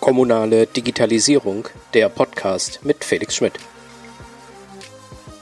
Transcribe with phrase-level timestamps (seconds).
[0.00, 3.52] Kommunale Digitalisierung, der Podcast mit Felix Schmidt.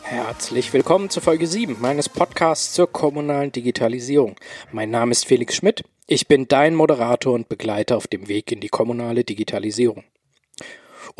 [0.03, 4.37] Herzlich willkommen zu Folge 7 meines Podcasts zur kommunalen Digitalisierung.
[4.71, 5.85] Mein Name ist Felix Schmidt.
[6.07, 10.05] Ich bin dein Moderator und Begleiter auf dem Weg in die kommunale Digitalisierung.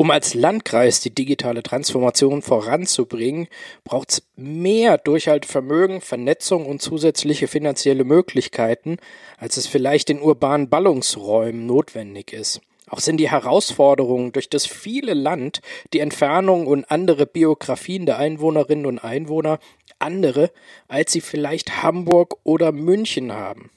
[0.01, 3.49] Um als Landkreis die digitale Transformation voranzubringen,
[3.83, 8.95] braucht es mehr Durchhaltevermögen, Vernetzung und zusätzliche finanzielle Möglichkeiten,
[9.37, 12.61] als es vielleicht in urbanen Ballungsräumen notwendig ist.
[12.87, 15.59] Auch sind die Herausforderungen durch das viele Land,
[15.91, 19.59] die Entfernung und andere Biografien der Einwohnerinnen und Einwohner
[19.99, 20.49] andere,
[20.87, 23.69] als sie vielleicht Hamburg oder München haben.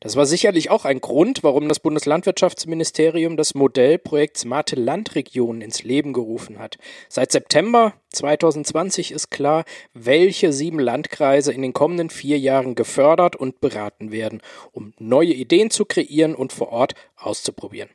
[0.00, 6.12] Das war sicherlich auch ein Grund, warum das Bundeslandwirtschaftsministerium das Modellprojekt Smarte Landregionen ins Leben
[6.12, 6.78] gerufen hat.
[7.08, 13.60] Seit September 2020 ist klar, welche sieben Landkreise in den kommenden vier Jahren gefördert und
[13.60, 14.40] beraten werden,
[14.72, 17.90] um neue Ideen zu kreieren und vor Ort auszuprobieren.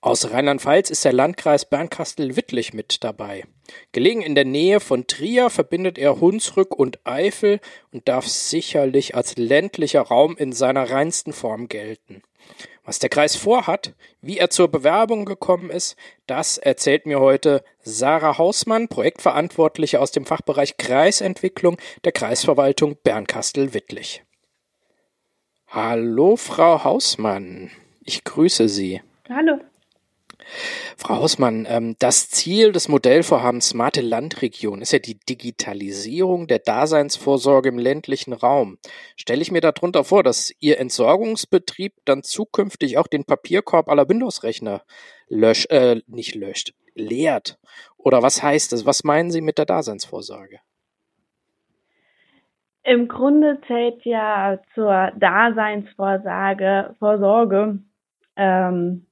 [0.00, 3.44] Aus Rheinland-Pfalz ist der Landkreis Bernkastel-Wittlich mit dabei.
[3.92, 7.60] Gelegen in der Nähe von Trier verbindet er Hunsrück und Eifel
[7.92, 12.22] und darf sicherlich als ländlicher Raum in seiner reinsten Form gelten.
[12.84, 18.38] Was der Kreis vorhat, wie er zur Bewerbung gekommen ist, das erzählt mir heute Sarah
[18.38, 24.24] Hausmann, Projektverantwortliche aus dem Fachbereich Kreisentwicklung der Kreisverwaltung Bernkastel-Wittlich.
[25.68, 27.70] Hallo, Frau Hausmann.
[28.02, 29.02] Ich grüße Sie.
[29.32, 29.60] Hallo.
[30.96, 37.68] Frau Hausmann, ähm, das Ziel des Modellvorhabens Smarte Landregion ist ja die Digitalisierung der Daseinsvorsorge
[37.68, 38.78] im ländlichen Raum.
[39.16, 44.82] Stelle ich mir darunter vor, dass Ihr Entsorgungsbetrieb dann zukünftig auch den Papierkorb aller Windows-Rechner
[45.28, 47.60] löscht, äh, nicht löscht, leert?
[47.96, 48.84] Oder was heißt das?
[48.84, 50.58] Was meinen Sie mit der Daseinsvorsorge?
[52.82, 57.78] Im Grunde zählt ja zur Daseinsvorsorge Vorsorge,
[58.36, 59.06] ähm,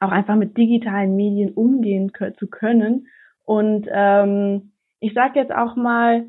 [0.00, 3.08] auch einfach mit digitalen Medien umgehen zu können.
[3.44, 6.26] Und ähm, ich sage jetzt auch mal,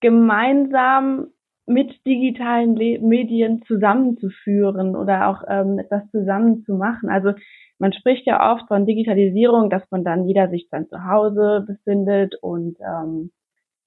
[0.00, 1.28] gemeinsam
[1.66, 7.08] mit digitalen Le Medien zusammenzuführen oder auch ähm, etwas zusammen zu machen.
[7.08, 7.32] Also
[7.78, 12.36] man spricht ja oft von Digitalisierung, dass man dann jeder sich dann zu Hause befindet
[12.40, 13.32] und ähm,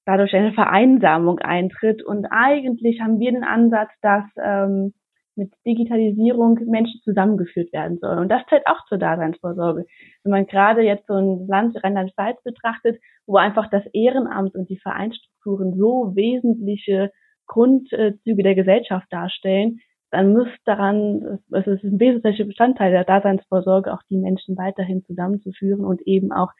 [0.06, 2.04] dadurch eine Vereinsamung eintritt.
[2.04, 4.94] Und eigentlich haben wir den Ansatz, dass ähm,
[5.40, 8.20] mit Digitalisierung Menschen zusammengeführt werden sollen.
[8.20, 9.86] Und das zählt auch zur Daseinsvorsorge.
[10.24, 14.78] Wenn man gerade jetzt so ein Land Rheinland-Pfalz betrachtet, wo einfach das Ehrenamt und die
[14.78, 17.12] Vereinsstrukturen so wesentliche
[17.48, 19.80] Grundzüge der Gesellschaft darstellen,
[20.12, 25.86] dann muss daran, es ist ein wesentlicher Bestandteil der Daseinsvorsorge, auch die Menschen weiterhin zusammenzuführen
[25.86, 26.52] und eben auch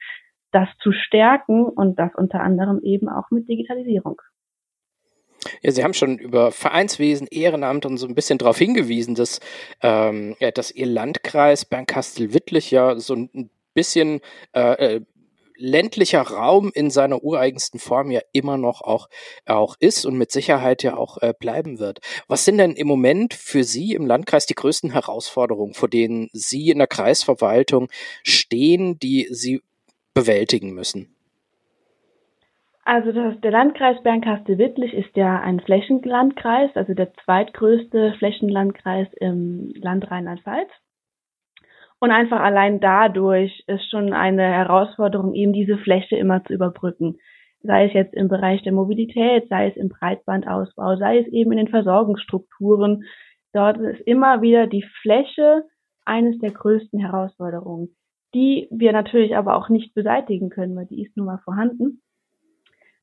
[0.52, 4.20] das zu stärken und das unter anderem eben auch mit Digitalisierung.
[5.62, 9.40] Ja, Sie haben schon über Vereinswesen, Ehrenamt und so ein bisschen darauf hingewiesen, dass,
[9.82, 14.20] ähm, ja, dass Ihr Landkreis Bernkastel-Wittlich ja so ein bisschen
[14.54, 15.00] äh, äh,
[15.60, 19.08] ländlicher Raum in seiner ureigensten Form ja immer noch auch,
[19.46, 22.00] auch ist und mit Sicherheit ja auch äh, bleiben wird.
[22.26, 26.70] Was sind denn im Moment für Sie im Landkreis die größten Herausforderungen, vor denen Sie
[26.70, 27.88] in der Kreisverwaltung
[28.24, 29.60] stehen, die Sie
[30.14, 31.14] bewältigen müssen?
[32.84, 40.10] Also das, der Landkreis Bernkastel-Wittlich ist ja ein Flächenlandkreis, also der zweitgrößte Flächenlandkreis im Land
[40.10, 40.70] Rheinland-Pfalz.
[42.00, 47.18] Und einfach allein dadurch ist schon eine Herausforderung, eben diese Fläche immer zu überbrücken.
[47.62, 51.58] Sei es jetzt im Bereich der Mobilität, sei es im Breitbandausbau, sei es eben in
[51.58, 53.04] den Versorgungsstrukturen.
[53.52, 55.64] Dort ist immer wieder die Fläche
[56.06, 57.94] eines der größten Herausforderungen,
[58.34, 62.00] die wir natürlich aber auch nicht beseitigen können, weil die ist nun mal vorhanden.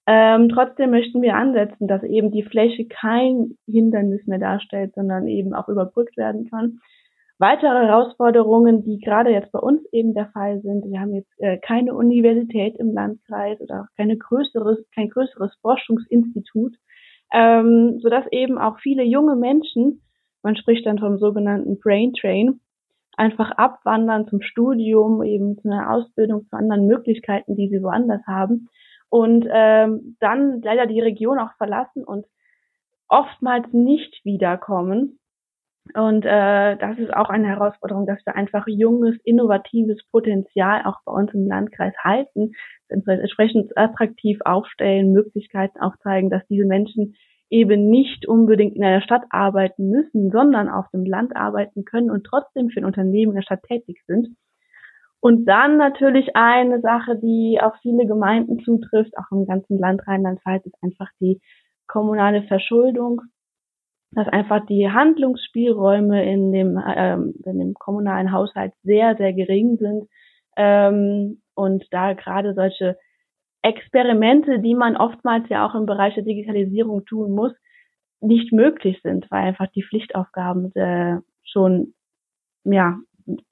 [0.09, 5.53] Ähm, trotzdem möchten wir ansetzen, dass eben die Fläche kein Hindernis mehr darstellt, sondern eben
[5.53, 6.79] auch überbrückt werden kann.
[7.39, 11.57] Weitere Herausforderungen, die gerade jetzt bei uns eben der Fall sind, wir haben jetzt äh,
[11.57, 16.75] keine Universität im Landkreis oder auch keine größeres, kein größeres Forschungsinstitut,
[17.33, 20.01] ähm, sodass eben auch viele junge Menschen,
[20.41, 22.61] man spricht dann vom sogenannten Brain Train,
[23.17, 28.69] einfach abwandern zum Studium, eben zu einer Ausbildung, zu anderen Möglichkeiten, die sie woanders haben
[29.09, 32.25] und ähm, dann leider die Region auch verlassen und
[33.07, 35.19] oftmals nicht wiederkommen.
[35.93, 41.13] Und äh, das ist auch eine Herausforderung, dass wir einfach junges, innovatives Potenzial auch bei
[41.13, 42.51] uns im Landkreis halten,
[42.89, 47.15] entsprechend attraktiv aufstellen, Möglichkeiten auch zeigen, dass diese Menschen
[47.49, 52.25] eben nicht unbedingt in einer Stadt arbeiten müssen, sondern auf dem Land arbeiten können und
[52.25, 54.27] trotzdem für ein Unternehmen in der Stadt tätig sind.
[55.19, 60.65] Und dann natürlich eine Sache, die auf viele Gemeinden zutrifft, auch im ganzen Land Rheinland-Pfalz,
[60.65, 61.41] ist einfach die
[61.87, 63.21] kommunale Verschuldung,
[64.11, 70.07] dass einfach die Handlungsspielräume in dem, ähm, in dem kommunalen Haushalt sehr, sehr gering sind.
[70.55, 72.97] Ähm, und da gerade solche
[73.63, 77.53] Experimente, die man oftmals ja auch im Bereich der Digitalisierung tun muss,
[78.21, 81.93] nicht möglich sind, weil einfach die Pflichtaufgaben äh, schon
[82.63, 82.97] ja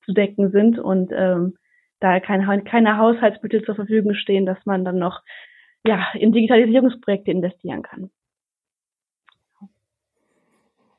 [0.04, 1.57] zu decken sind und ähm,
[2.00, 5.22] da keine, keine Haushaltsmittel zur Verfügung stehen, dass man dann noch
[5.86, 8.10] ja in Digitalisierungsprojekte investieren kann.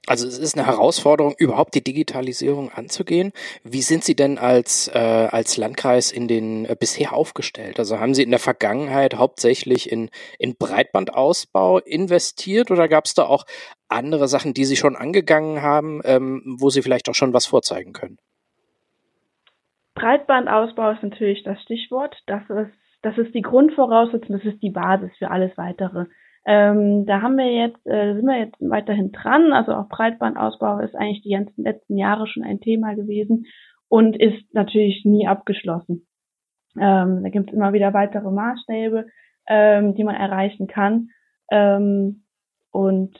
[0.08, 3.32] Also es ist eine Herausforderung, überhaupt die Digitalisierung anzugehen.
[3.64, 7.81] Wie sind Sie denn als, äh, als Landkreis in den äh, bisher aufgestellt?
[7.81, 13.25] Also haben Sie in der Vergangenheit hauptsächlich in, in Breitbandausbau investiert oder gab es da
[13.25, 13.46] auch
[13.88, 17.93] andere Sachen, die Sie schon angegangen haben, ähm, wo Sie vielleicht auch schon was vorzeigen
[17.93, 18.17] können?
[19.96, 22.16] Breitbandausbau ist natürlich das Stichwort.
[22.26, 22.72] Das ist,
[23.02, 26.06] das ist die Grundvoraussetzung, das ist die Basis für alles weitere.
[26.46, 29.52] Ähm, da haben wir jetzt, äh, sind wir jetzt weiterhin dran.
[29.52, 33.46] Also auch Breitbandausbau ist eigentlich die ganzen letzten Jahre schon ein Thema gewesen
[33.88, 36.06] und ist natürlich nie abgeschlossen.
[36.78, 39.06] Ähm, da gibt es immer wieder weitere Maßstäbe,
[39.49, 41.08] ähm, die man erreichen kann.
[41.50, 42.25] Ähm,
[42.70, 43.16] und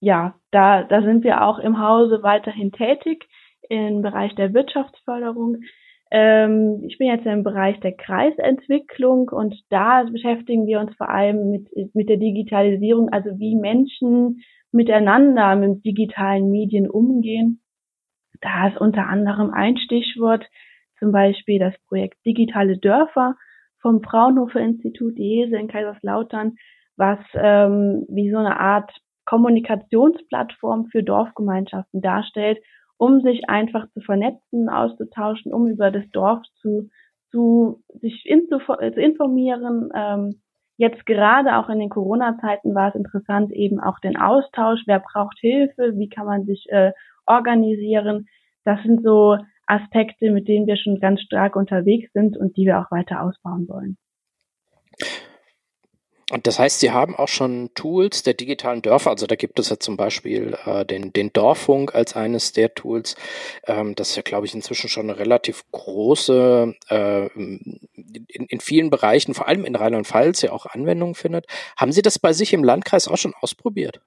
[0.00, 3.26] ja, da, da sind wir auch im Hause weiterhin tätig
[3.68, 5.58] im Bereich der Wirtschaftsförderung.
[6.10, 11.50] Ähm, ich bin jetzt im Bereich der Kreisentwicklung und da beschäftigen wir uns vor allem
[11.50, 17.60] mit, mit der Digitalisierung, also wie Menschen miteinander mit digitalen Medien umgehen.
[18.40, 20.46] Da ist unter anderem ein Stichwort,
[20.98, 23.34] zum Beispiel das Projekt Digitale Dörfer
[23.80, 26.56] vom Fraunhofer Institut Jese in Kaiserslautern,
[26.96, 28.90] was ähm, wie so eine Art
[29.24, 32.58] Kommunikationsplattform für Dorfgemeinschaften darstellt
[32.98, 36.88] um sich einfach zu vernetzen, auszutauschen, um über das Dorf zu,
[37.30, 39.90] zu sich in, zu, zu informieren.
[39.94, 40.40] Ähm,
[40.76, 45.38] jetzt gerade auch in den Corona-Zeiten war es interessant, eben auch den Austausch, wer braucht
[45.40, 46.92] Hilfe, wie kann man sich äh,
[47.26, 48.26] organisieren.
[48.64, 52.80] Das sind so Aspekte, mit denen wir schon ganz stark unterwegs sind und die wir
[52.80, 53.96] auch weiter ausbauen wollen.
[56.32, 59.70] Und das heißt, Sie haben auch schon Tools der digitalen Dörfer, also da gibt es
[59.70, 63.14] ja zum Beispiel äh, den, den Dorffunk als eines der Tools,
[63.66, 67.78] ähm, das ja, glaube ich, inzwischen schon eine relativ große, äh, in,
[68.48, 71.46] in vielen Bereichen, vor allem in Rheinland-Pfalz, ja auch Anwendung findet.
[71.76, 74.00] Haben Sie das bei sich im Landkreis auch schon ausprobiert?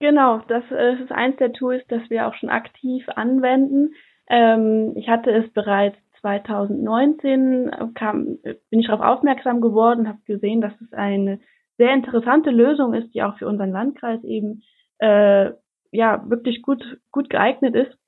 [0.00, 3.94] Genau, das äh, ist eins der Tools, das wir auch schon aktiv anwenden.
[4.28, 8.38] Ähm, ich hatte es bereits 2019 kam,
[8.70, 11.38] bin ich darauf aufmerksam geworden habe gesehen, dass es eine
[11.76, 14.62] sehr interessante Lösung ist, die auch für unseren Landkreis eben
[14.98, 15.50] äh,
[15.90, 17.98] ja wirklich gut gut geeignet ist.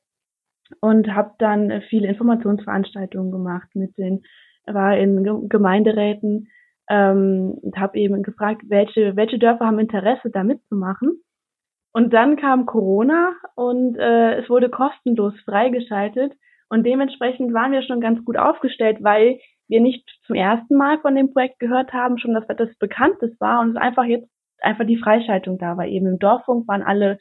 [0.80, 4.24] Und habe dann viele Informationsveranstaltungen gemacht mit den
[4.66, 6.48] war in Gemeinderäten
[6.90, 11.20] ähm, und habe eben gefragt, welche welche Dörfer haben Interesse da mitzumachen.
[11.92, 16.32] Und dann kam Corona und äh, es wurde kostenlos freigeschaltet
[16.68, 21.14] und dementsprechend waren wir schon ganz gut aufgestellt, weil wir nicht zum ersten Mal von
[21.14, 24.28] dem Projekt gehört haben, schon dass das Bekanntes war und es einfach jetzt
[24.60, 25.86] einfach die Freischaltung da war.
[25.86, 27.18] Eben im Dorffunk waren alle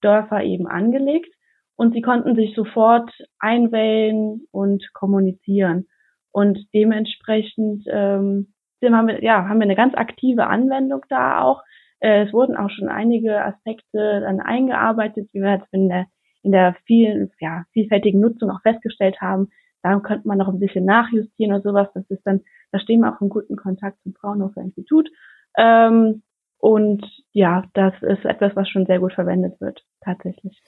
[0.00, 1.32] Dörfer eben angelegt
[1.76, 5.86] und sie konnten sich sofort einwählen und kommunizieren.
[6.32, 8.52] Und dementsprechend ähm,
[8.82, 11.62] haben wir, ja, haben wir eine ganz aktive Anwendung da auch.
[12.00, 16.06] Äh, es wurden auch schon einige Aspekte dann eingearbeitet, wie wir jetzt in der
[16.42, 19.48] in der vielen, ja, vielfältigen Nutzung auch festgestellt haben,
[19.82, 21.88] da könnte man noch ein bisschen nachjustieren oder sowas.
[21.94, 22.42] Das ist dann,
[22.72, 25.08] da stehen wir auch in guten Kontakt zum Fraunhofer Institut.
[25.56, 26.22] Ähm,
[26.58, 30.60] und ja, das ist etwas, was schon sehr gut verwendet wird, tatsächlich.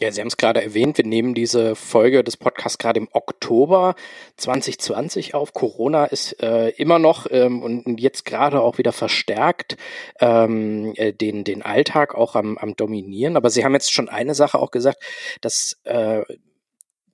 [0.00, 3.94] Ja, Sie haben es gerade erwähnt, wir nehmen diese Folge des Podcasts gerade im Oktober
[4.38, 5.52] 2020 auf.
[5.52, 9.76] Corona ist äh, immer noch ähm, und jetzt gerade auch wieder verstärkt
[10.18, 13.36] ähm, äh, den, den Alltag auch am, am Dominieren.
[13.36, 15.02] Aber Sie haben jetzt schon eine Sache auch gesagt,
[15.42, 16.22] dass äh,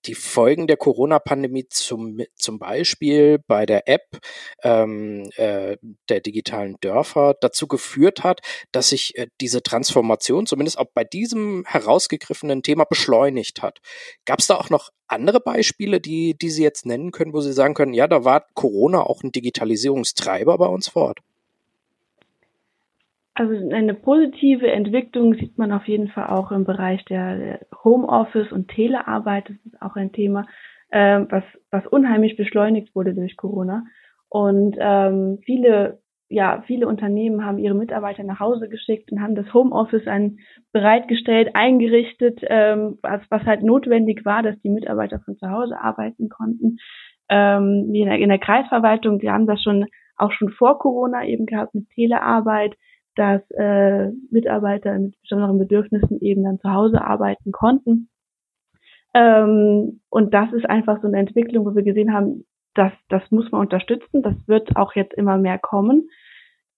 [0.09, 4.19] die Folgen der Corona-Pandemie zum, zum Beispiel bei der App
[4.63, 5.77] ähm, äh,
[6.09, 8.41] der digitalen Dörfer dazu geführt hat,
[8.73, 13.79] dass sich äh, diese Transformation zumindest auch bei diesem herausgegriffenen Thema beschleunigt hat.
[14.25, 17.53] Gab es da auch noch andere Beispiele, die, die Sie jetzt nennen können, wo Sie
[17.53, 21.21] sagen können, ja, da war Corona auch ein Digitalisierungstreiber bei uns vor Ort?
[23.39, 28.67] Also eine positive Entwicklung sieht man auf jeden Fall auch im Bereich der Homeoffice und
[28.67, 29.49] Telearbeit.
[29.49, 30.49] Das ist auch ein Thema,
[30.91, 33.85] äh, was, was unheimlich beschleunigt wurde durch Corona.
[34.29, 39.55] Und ähm, viele ja, viele Unternehmen haben ihre Mitarbeiter nach Hause geschickt und haben das
[39.55, 40.41] Homeoffice ein,
[40.73, 46.29] bereitgestellt, eingerichtet, ähm, was, was halt notwendig war, dass die Mitarbeiter von zu Hause arbeiten
[46.29, 46.79] konnten.
[47.31, 51.47] Ähm, in der, in der Kreisverwaltung, die haben das schon auch schon vor Corona eben
[51.47, 52.75] gehabt mit Telearbeit,
[53.19, 58.09] dass äh, Mitarbeiter mit besonderen Bedürfnissen eben dann zu Hause arbeiten konnten.
[59.13, 62.45] Ähm, und das ist einfach so eine Entwicklung, wo wir gesehen haben,
[62.75, 64.23] das, das muss man unterstützen.
[64.23, 66.09] Das wird auch jetzt immer mehr kommen.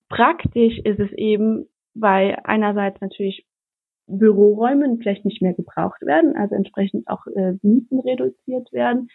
[0.08, 3.46] Praktisch ist es eben, weil einerseits natürlich
[4.06, 9.08] Büroräume vielleicht nicht mehr gebraucht werden, also entsprechend auch äh, Mieten reduziert werden.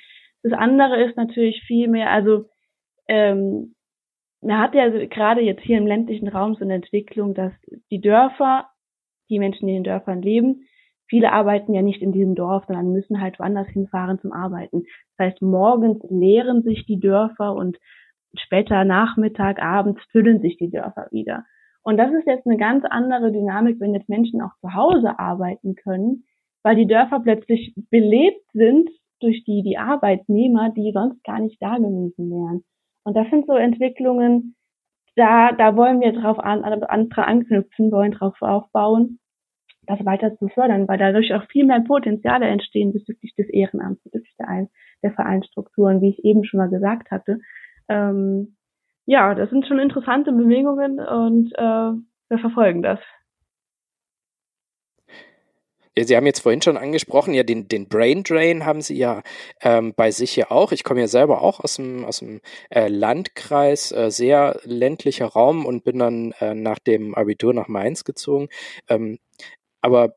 [0.44, 2.46] Das andere ist natürlich viel mehr, also
[3.08, 3.75] ähm,
[4.46, 7.54] man hat ja gerade jetzt hier im ländlichen Raum so eine Entwicklung, dass
[7.92, 8.68] die Dörfer,
[9.30, 10.68] die Menschen, die in den Dörfern leben,
[11.08, 14.84] viele arbeiten ja nicht in diesem Dorf, sondern müssen halt woanders hinfahren zum Arbeiten.
[15.18, 17.78] Das heißt, morgens leeren sich die Dörfer und
[18.38, 21.46] später Nachmittag, abends füllen sich die Dörfer wieder.
[21.84, 25.76] Und das ist jetzt eine ganz andere Dynamik, wenn jetzt Menschen auch zu Hause arbeiten
[25.76, 26.24] können,
[26.64, 28.90] weil die Dörfer plötzlich belebt sind
[29.22, 32.64] durch die, die Arbeitnehmer, die sonst gar nicht da gewesen wären.
[33.06, 34.56] Und das sind so Entwicklungen,
[35.16, 36.90] da, da wollen wir drauf an, andere
[37.28, 39.20] anknüpfen, wollen drauf aufbauen
[39.88, 44.36] das weiter zu fördern, weil dadurch auch viel mehr Potenziale entstehen bezüglich des Ehrenamts, bezüglich
[44.40, 44.70] der, Ein
[45.04, 47.40] der Vereinsstrukturen, wie ich eben schon mal gesagt hatte.
[47.88, 48.56] Ähm,
[49.06, 51.92] ja, das sind schon interessante Bewegungen und äh,
[52.30, 53.00] wir verfolgen das.
[55.98, 59.24] Sie haben jetzt vorhin schon angesprochen, ja, den, den Brain Drain haben Sie ja
[59.62, 60.74] ähm, bei sich ja auch.
[60.74, 65.66] Ich komme ja selber auch aus dem, aus dem äh, Landkreis, äh, sehr ländlicher Raum
[65.66, 68.50] und bin dann äh, nach dem Abitur nach Mainz gezogen.
[68.90, 69.20] Ähm,
[69.82, 70.16] aber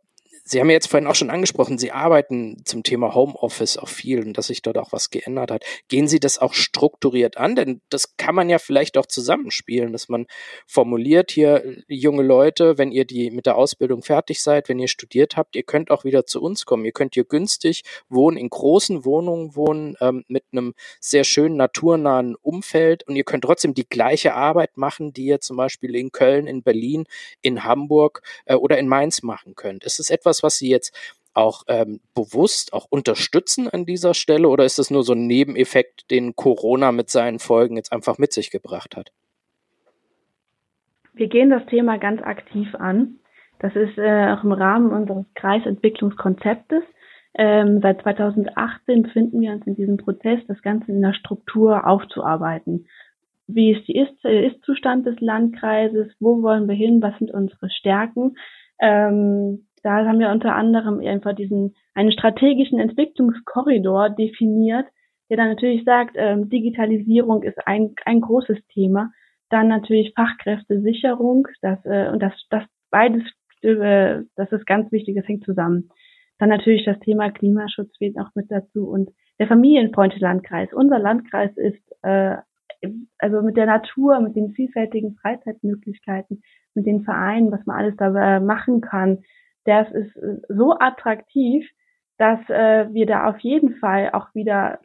[0.50, 4.24] Sie haben ja jetzt vorhin auch schon angesprochen, Sie arbeiten zum Thema Homeoffice auch viel
[4.24, 5.64] und dass sich dort auch was geändert hat.
[5.88, 7.54] Gehen Sie das auch strukturiert an?
[7.54, 10.26] Denn das kann man ja vielleicht auch zusammenspielen, dass man
[10.66, 15.36] formuliert hier, junge Leute, wenn ihr die mit der Ausbildung fertig seid, wenn ihr studiert
[15.36, 16.86] habt, ihr könnt auch wieder zu uns kommen.
[16.86, 22.36] Ihr könnt hier günstig wohnen, in großen Wohnungen wohnen, ähm, mit einem sehr schönen naturnahen
[22.36, 26.46] Umfeld und ihr könnt trotzdem die gleiche Arbeit machen, die ihr zum Beispiel in Köln,
[26.46, 27.04] in Berlin,
[27.42, 29.84] in Hamburg äh, oder in Mainz machen könnt.
[29.84, 30.96] Es ist etwas, etwas, was Sie jetzt
[31.34, 36.10] auch ähm, bewusst auch unterstützen an dieser Stelle oder ist es nur so ein Nebeneffekt,
[36.10, 39.12] den Corona mit seinen Folgen jetzt einfach mit sich gebracht hat?
[41.14, 43.18] Wir gehen das Thema ganz aktiv an.
[43.60, 46.82] Das ist äh, auch im Rahmen unseres Kreisentwicklungskonzeptes.
[47.34, 52.86] Ähm, seit 2018 befinden wir uns in diesem Prozess, das Ganze in der Struktur aufzuarbeiten.
[53.46, 56.08] Wie ist Ist, äh, Ist-Zustand des Landkreises?
[56.18, 57.00] Wo wollen wir hin?
[57.00, 58.36] Was sind unsere Stärken?
[58.80, 64.86] Ähm, da haben wir unter anderem einfach diesen einen strategischen Entwicklungskorridor definiert,
[65.30, 69.10] der dann natürlich sagt, ähm, Digitalisierung ist ein, ein großes Thema.
[69.50, 73.22] Dann natürlich Fachkräftesicherung, das, äh, und das, das beides,
[73.62, 75.90] äh, das ist ganz wichtig, das hängt zusammen.
[76.38, 80.72] Dann natürlich das Thema Klimaschutz wird auch mit dazu und der familienfreundliche Landkreis.
[80.72, 82.36] Unser Landkreis ist äh,
[83.18, 86.42] also mit der Natur, mit den vielfältigen Freizeitmöglichkeiten,
[86.74, 89.18] mit den Vereinen, was man alles da äh, machen kann,
[89.68, 91.68] das ist äh, so attraktiv,
[92.18, 94.80] dass äh, wir da auf jeden Fall auch wieder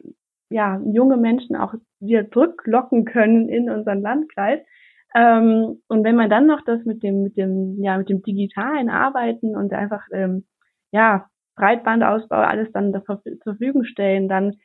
[0.50, 4.60] ja junge Menschen auch wieder zurücklocken können in unseren Landkreis.
[5.16, 8.90] Ähm, und wenn man dann noch das mit dem mit dem ja mit dem digitalen
[8.90, 10.44] Arbeiten und einfach ähm,
[10.92, 11.26] ja
[11.56, 14.56] Breitbandausbau alles dann zur Verfügung stellen, dann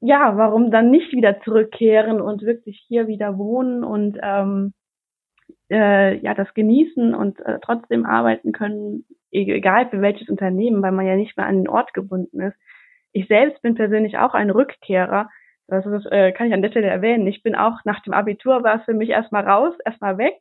[0.00, 4.72] ja, warum dann nicht wieder zurückkehren und wirklich hier wieder wohnen und ähm,
[5.70, 10.92] äh, ja das genießen und äh, trotzdem arbeiten können, e-, egal für welches Unternehmen, weil
[10.92, 12.56] man ja nicht mehr an den Ort gebunden ist.
[13.12, 15.28] Ich selbst bin persönlich auch ein Rückkehrer.
[15.68, 17.26] Das ist, äh, kann ich an der Stelle erwähnen.
[17.26, 20.36] Ich bin auch nach dem Abitur war es für mich erstmal raus, erstmal weg.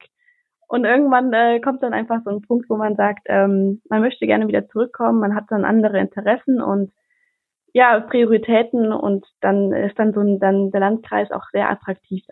[0.68, 4.28] Und irgendwann äh, kommt dann einfach so ein Punkt, wo man sagt, ähm, man möchte
[4.28, 6.92] gerne wieder zurückkommen, man hat dann andere Interessen und
[7.74, 12.24] ja, Prioritäten und dann ist dann so ein, dann der Landkreis auch sehr attraktiv.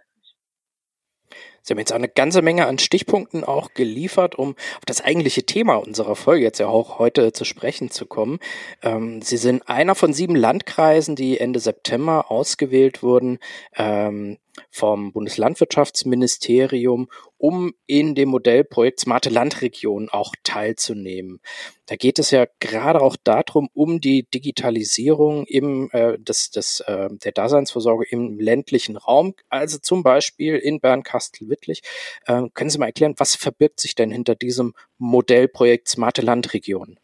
[1.62, 5.44] Sie haben jetzt auch eine ganze Menge an Stichpunkten auch geliefert, um auf das eigentliche
[5.44, 8.40] Thema unserer Folge jetzt ja auch heute zu sprechen zu kommen.
[8.82, 13.40] Ähm, Sie sind einer von sieben Landkreisen, die Ende September ausgewählt wurden.
[13.76, 14.38] Ähm,
[14.70, 21.40] vom Bundeslandwirtschaftsministerium, um in dem Modellprojekt Smarte Landregion auch teilzunehmen.
[21.86, 27.10] Da geht es ja gerade auch darum, um die Digitalisierung im, äh, des, des, äh,
[27.24, 31.82] der Daseinsvorsorge im ländlichen Raum, also zum Beispiel in Bernkastel-Wittlich.
[32.26, 37.00] Äh, können Sie mal erklären, was verbirgt sich denn hinter diesem Modellprojekt Smarte Landregion?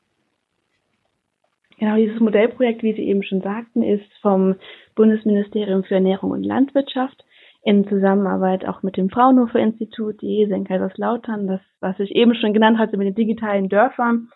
[1.80, 4.56] Genau, dieses Modellprojekt, wie Sie eben schon sagten, ist vom
[4.96, 7.26] Bundesministerium für Ernährung und Landwirtschaft
[7.64, 12.36] in Zusammenarbeit auch mit dem Fraunhofer Institut, die ESE in Kaiserslautern, das, was ich eben
[12.36, 14.30] schon genannt hatte mit den digitalen Dörfern.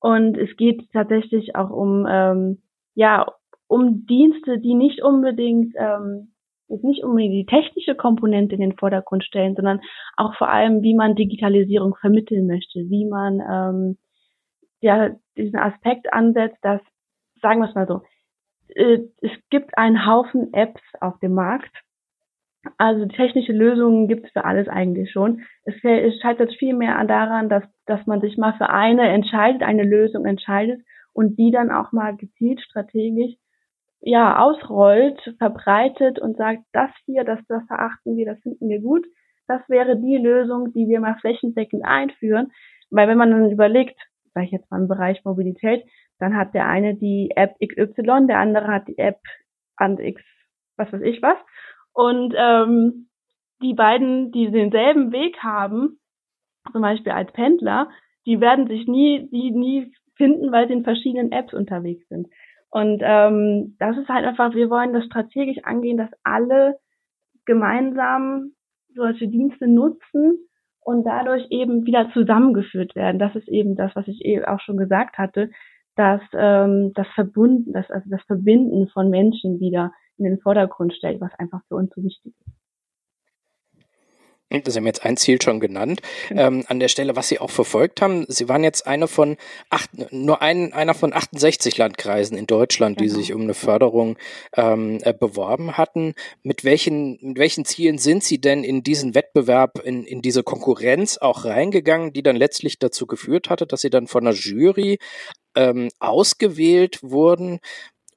[0.00, 2.60] Und es geht tatsächlich auch um, ähm,
[2.94, 3.26] ja,
[3.68, 6.32] um Dienste, die nicht unbedingt, ähm,
[6.66, 9.80] nicht unbedingt die technische Komponente in den Vordergrund stellen, sondern
[10.16, 13.98] auch vor allem, wie man Digitalisierung vermitteln möchte, wie man ähm,
[14.80, 16.80] ja diesen Aspekt ansetzt, dass,
[17.40, 18.02] sagen wir es mal so,
[18.74, 21.70] äh, es gibt einen Haufen Apps auf dem Markt,
[22.78, 25.42] also technische Lösungen gibt es für alles eigentlich schon.
[25.64, 25.74] Es,
[26.20, 30.80] scheitert viel mehr daran, dass, dass man sich mal für eine entscheidet, eine Lösung entscheidet
[31.12, 33.34] und die dann auch mal gezielt strategisch
[34.00, 39.06] ja ausrollt, verbreitet und sagt, das hier, das, das verachten wir, das finden wir gut.
[39.46, 42.52] Das wäre die Lösung, die wir mal flächendeckend einführen.
[42.90, 43.98] Weil wenn man dann überlegt,
[44.34, 45.84] sage ich jetzt mal im Bereich Mobilität,
[46.18, 49.20] dann hat der eine die App XY, der andere hat die App
[49.76, 50.22] and X,
[50.76, 51.38] was weiß ich was.
[51.92, 53.08] Und ähm,
[53.62, 55.98] die beiden, die denselben Weg haben,
[56.72, 57.88] zum Beispiel als Pendler,
[58.26, 62.28] die werden sich nie, die nie finden, weil sie in verschiedenen Apps unterwegs sind.
[62.70, 66.78] Und ähm, das ist halt einfach, wir wollen das strategisch angehen, dass alle
[67.44, 68.52] gemeinsam
[68.94, 70.38] solche Dienste nutzen
[70.80, 73.18] und dadurch eben wieder zusammengeführt werden.
[73.18, 75.50] Das ist eben das, was ich eben auch schon gesagt hatte,
[75.96, 79.92] dass ähm, das Verbunden, das, also das Verbinden von Menschen wieder
[80.24, 82.62] in den Vordergrund stellt, was einfach für uns so wichtig ist.
[84.66, 86.02] Sie haben jetzt ein Ziel schon genannt.
[86.28, 86.42] Genau.
[86.42, 89.36] Ähm, an der Stelle, was Sie auch verfolgt haben, Sie waren jetzt eine von
[89.70, 93.18] acht, nur ein, einer von 68 Landkreisen in Deutschland, die genau.
[93.18, 94.18] sich um eine Förderung
[94.56, 96.14] ähm, äh, beworben hatten.
[96.42, 101.18] Mit welchen, mit welchen Zielen sind Sie denn in diesen Wettbewerb, in, in diese Konkurrenz
[101.18, 104.98] auch reingegangen, die dann letztlich dazu geführt hatte, dass Sie dann von der Jury
[105.54, 107.60] ähm, ausgewählt wurden?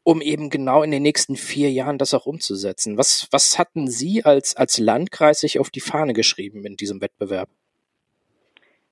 [0.06, 2.98] Um eben genau in den nächsten vier Jahren das auch umzusetzen.
[2.98, 7.50] Was, was hatten Sie als, als Landkreis sich auf die Fahne geschrieben in diesem Wettbewerb?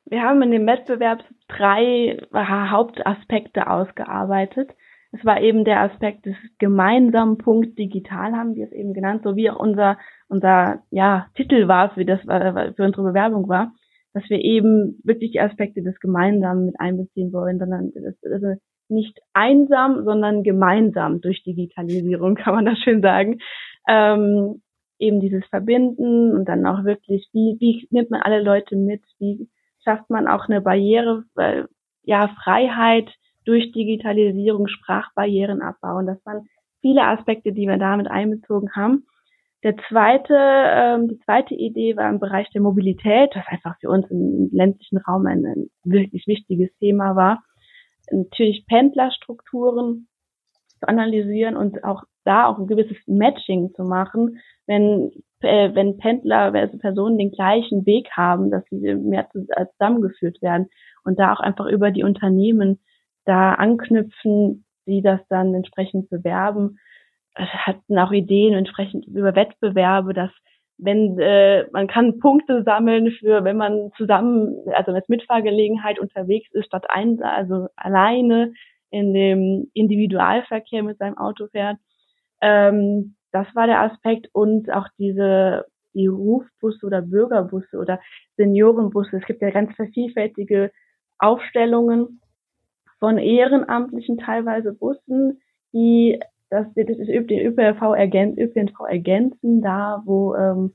[0.06, 4.72] Wir haben in dem Wettbewerb drei Hauptaspekte ausgearbeitet.
[5.12, 9.36] Es war eben der Aspekt des gemeinsamen Punkt digital, haben wir es eben genannt, so
[9.36, 13.72] wie auch unser, unser ja, Titel war, für, das, für unsere Bewerbung war,
[14.14, 18.56] dass wir eben wirklich die Aspekte des Gemeinsamen mit einbeziehen wollen, sondern das, also
[18.90, 23.40] nicht einsam, sondern gemeinsam durch Digitalisierung, kann man das schön sagen.
[23.88, 24.62] Ähm,
[25.00, 29.50] eben dieses Verbinden und dann auch wirklich, wie, wie nimmt man alle Leute mit, wie
[29.84, 31.64] schafft man auch eine Barriere, äh,
[32.04, 33.10] ja, Freiheit
[33.46, 36.06] durch Digitalisierung, Sprachbarrieren abbauen.
[36.06, 36.48] Das waren
[36.82, 39.06] viele Aspekte, die wir damit einbezogen haben.
[39.64, 44.10] Der zweite, ähm, die zweite Idee war im Bereich der Mobilität, was einfach für uns
[44.12, 47.42] im ländlichen Raum ein, ein wirklich wichtiges Thema war
[48.12, 50.08] natürlich Pendlerstrukturen
[50.80, 55.12] zu analysieren und auch da auch ein gewisses Matching zu machen, wenn
[55.44, 60.70] äh, wenn Pendler, also Personen den gleichen Weg haben, dass sie mehr zusammengeführt werden
[61.04, 62.80] und da auch einfach über die Unternehmen
[63.26, 66.80] da anknüpfen, die das dann entsprechend bewerben.
[67.36, 70.32] Hatten auch Ideen entsprechend über Wettbewerbe, dass
[70.78, 76.66] wenn äh, man kann Punkte sammeln für, wenn man zusammen, also als Mitfahrgelegenheit unterwegs ist,
[76.66, 78.54] statt ein, also alleine
[78.90, 81.78] in dem Individualverkehr mit seinem Auto fährt.
[82.42, 88.00] Ähm, das war der Aspekt und auch diese die Rufbusse oder Bürgerbusse oder
[88.38, 89.18] Seniorenbusse.
[89.18, 90.72] Es gibt ja ganz vielfältige
[91.20, 92.20] Aufstellungen
[93.00, 95.42] von ehrenamtlichen teilweise Bussen,
[95.74, 96.20] die
[96.54, 100.74] dass das ist den ÖPNV, ergänzen, ÖPNV ergänzen, da wo ähm,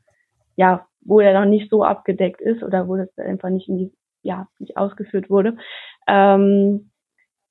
[0.57, 3.93] ja wo er noch nicht so abgedeckt ist oder wo das einfach nicht in die,
[4.23, 5.57] ja nicht ausgeführt wurde,
[6.09, 6.91] ähm,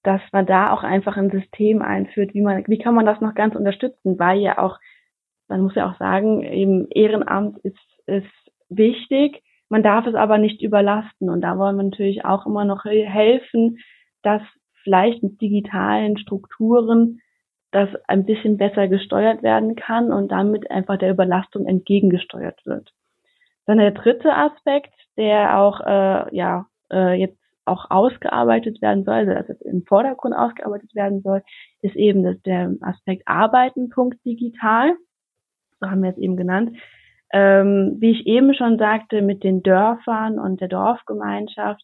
[0.03, 3.33] dass man da auch einfach ein System einführt, wie man wie kann man das noch
[3.33, 4.77] ganz unterstützen, weil ja auch
[5.47, 8.27] man muss ja auch sagen, eben Ehrenamt ist ist
[8.69, 12.83] wichtig, man darf es aber nicht überlasten und da wollen wir natürlich auch immer noch
[12.83, 13.77] helfen,
[14.21, 14.41] dass
[14.83, 17.21] vielleicht mit digitalen Strukturen
[17.71, 22.93] das ein bisschen besser gesteuert werden kann und damit einfach der Überlastung entgegengesteuert wird.
[23.65, 29.33] Dann der dritte Aspekt, der auch äh, ja äh, jetzt auch ausgearbeitet werden soll, also
[29.33, 31.43] dass im Vordergrund ausgearbeitet werden soll,
[31.81, 33.89] ist eben das, der Aspekt Arbeiten.
[34.25, 34.95] digital.
[35.79, 36.77] So haben wir es eben genannt.
[37.33, 41.83] Ähm, wie ich eben schon sagte, mit den Dörfern und der Dorfgemeinschaft.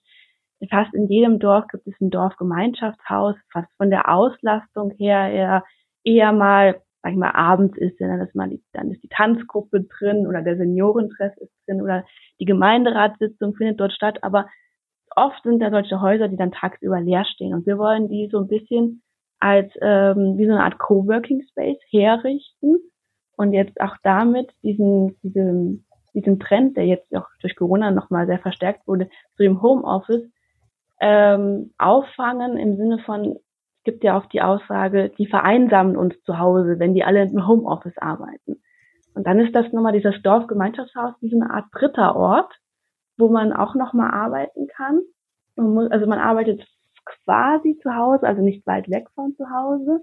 [0.69, 5.63] Fast in jedem Dorf gibt es ein Dorfgemeinschaftshaus, fast von der Auslastung her eher
[6.03, 10.27] eher mal, sag ich mal, abends ist, dann ist die, dann ist die Tanzgruppe drin
[10.27, 12.05] oder der Seniorentreff ist drin oder
[12.39, 14.47] die Gemeinderatssitzung findet dort statt, aber
[15.15, 17.53] oft sind da solche Häuser, die dann tagsüber leer stehen.
[17.53, 19.01] Und wir wollen die so ein bisschen
[19.39, 22.79] als ähm, wie so eine Art Coworking Space herrichten,
[23.35, 28.39] und jetzt auch damit diesen, diesen, diesen Trend, der jetzt auch durch Corona nochmal sehr
[28.39, 30.29] verstärkt wurde, zu dem Homeoffice
[30.99, 36.39] ähm, auffangen im Sinne von, es gibt ja auch die Aussage, die vereinsamen uns zu
[36.39, 38.61] Hause, wenn die alle im Homeoffice arbeiten.
[39.13, 42.53] Und dann ist das nochmal dieses Dorfgemeinschaftshaus wie so eine Art dritter Ort,
[43.17, 45.01] wo man auch nochmal arbeiten kann.
[45.55, 46.65] Man muss, also man arbeitet
[47.05, 50.01] quasi zu Hause, also nicht weit weg von zu Hause,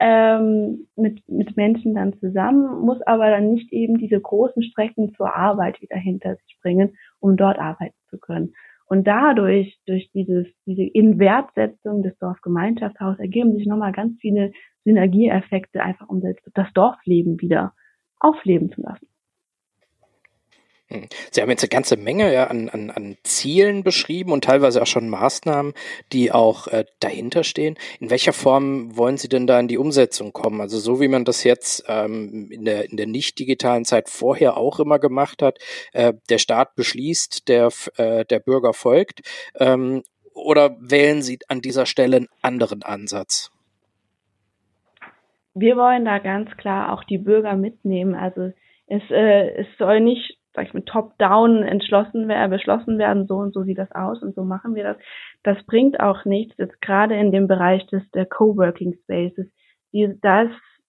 [0.00, 5.34] ähm, mit, mit Menschen dann zusammen, muss aber dann nicht eben diese großen Strecken zur
[5.34, 8.54] Arbeit wieder hinter sich bringen, um dort arbeiten zu können.
[8.88, 14.52] Und dadurch, durch dieses, diese Inwertsetzung des Dorfgemeinschaftshauses ergeben sich nochmal ganz viele
[14.84, 17.74] Synergieeffekte, einfach um das, das Dorfleben wieder
[18.18, 19.06] aufleben zu lassen.
[20.90, 21.06] Hm.
[21.30, 25.10] Sie haben jetzt eine ganze Menge an, an, an Zielen beschrieben und teilweise auch schon
[25.10, 25.74] Maßnahmen,
[26.12, 27.76] die auch äh, dahinter stehen.
[28.00, 30.62] In welcher Form wollen Sie denn da in die Umsetzung kommen?
[30.62, 34.56] Also so wie man das jetzt ähm, in der, in der nicht digitalen Zeit vorher
[34.56, 35.58] auch immer gemacht hat,
[35.92, 39.20] äh, der Staat beschließt, der, äh, der Bürger folgt,
[39.58, 43.50] ähm, oder wählen Sie an dieser Stelle einen anderen Ansatz?
[45.54, 48.14] Wir wollen da ganz klar auch die Bürger mitnehmen.
[48.14, 48.52] Also
[48.86, 53.62] es, äh, es soll nicht sag ich mal, top-down entschlossen beschlossen werden, so und so
[53.62, 54.96] sieht das aus und so machen wir das.
[55.42, 59.46] Das bringt auch nichts, jetzt gerade in dem Bereich des der Coworking Spaces.
[59.92, 60.48] Die, das,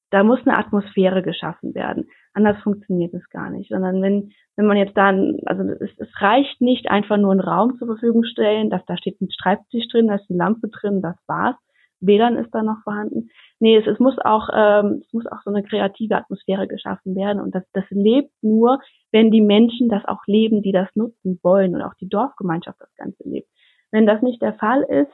[0.09, 2.07] da muss eine Atmosphäre geschaffen werden.
[2.33, 3.69] Anders funktioniert es gar nicht.
[3.69, 7.77] Sondern wenn, wenn man jetzt dann, also es, es reicht nicht einfach nur einen Raum
[7.77, 11.15] zur Verfügung stellen, dass da steht ein Schreibtisch drin, da ist eine Lampe drin, das
[11.27, 11.55] war's.
[12.01, 13.29] WLAN ist da noch vorhanden.
[13.59, 17.41] Nee, es, es muss auch, ähm, es muss auch so eine kreative Atmosphäre geschaffen werden
[17.41, 18.79] und das, das lebt nur,
[19.11, 22.93] wenn die Menschen das auch leben, die das nutzen wollen und auch die Dorfgemeinschaft das
[22.95, 23.49] Ganze lebt.
[23.91, 25.11] Wenn das nicht der Fall ist,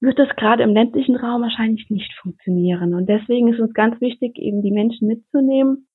[0.00, 2.94] wird das gerade im ländlichen Raum wahrscheinlich nicht funktionieren.
[2.94, 5.88] Und deswegen ist uns ganz wichtig, eben die Menschen mitzunehmen,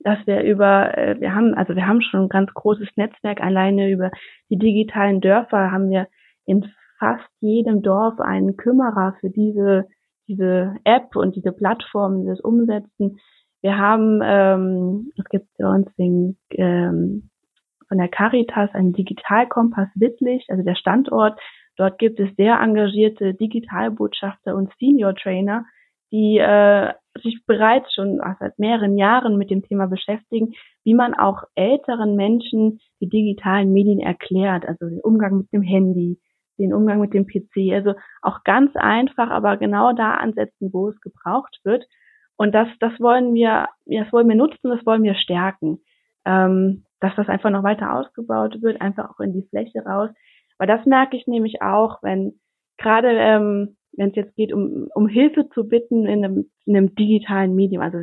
[0.00, 3.90] dass wir über, äh, wir haben, also wir haben schon ein ganz großes Netzwerk alleine
[3.90, 4.10] über
[4.48, 6.08] die digitalen Dörfer haben wir
[6.44, 6.64] in
[6.98, 9.88] fast jedem Dorf einen Kümmerer für diese,
[10.28, 13.18] diese App und diese Plattform, das Umsetzen.
[13.62, 17.30] Wir haben, ähm, es gibt bei uns den, ähm,
[17.88, 21.40] von der Caritas einen Digitalkompass Wittlich, also der Standort.
[21.76, 25.64] Dort gibt es sehr engagierte Digitalbotschafter und Senior Trainer,
[26.10, 31.44] die äh, sich bereits schon seit mehreren Jahren mit dem Thema beschäftigen, wie man auch
[31.54, 36.18] älteren Menschen die digitalen Medien erklärt, also den Umgang mit dem Handy,
[36.58, 37.72] den Umgang mit dem PC.
[37.72, 41.86] Also auch ganz einfach, aber genau da ansetzen, wo es gebraucht wird.
[42.42, 45.78] Und das, das wollen wir, das wollen wir nutzen, das wollen wir stärken.
[46.24, 50.10] Ähm, dass das einfach noch weiter ausgebaut wird, einfach auch in die Fläche raus.
[50.58, 52.40] Weil das merke ich nämlich auch, wenn
[52.78, 56.96] gerade ähm, wenn es jetzt geht, um, um Hilfe zu bitten in einem, in einem
[56.96, 57.98] digitalen Medium, also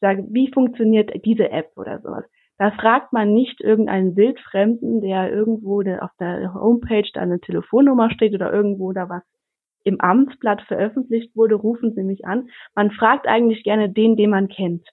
[0.00, 2.24] sage, wie funktioniert diese App oder sowas.
[2.58, 8.34] Da fragt man nicht irgendeinen Wildfremden, der irgendwo auf der Homepage da eine Telefonnummer steht
[8.34, 9.22] oder irgendwo da was
[9.86, 12.48] im Amtsblatt veröffentlicht wurde, rufen Sie mich an.
[12.74, 14.86] Man fragt eigentlich gerne den, den man kennt.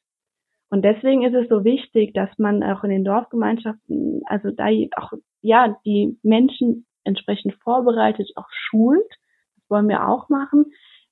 [0.70, 5.14] Und deswegen ist es so wichtig, dass man auch in den Dorfgemeinschaften, also da auch,
[5.42, 9.10] ja, die Menschen entsprechend vorbereitet, auch schult.
[9.56, 10.66] Das wollen wir auch machen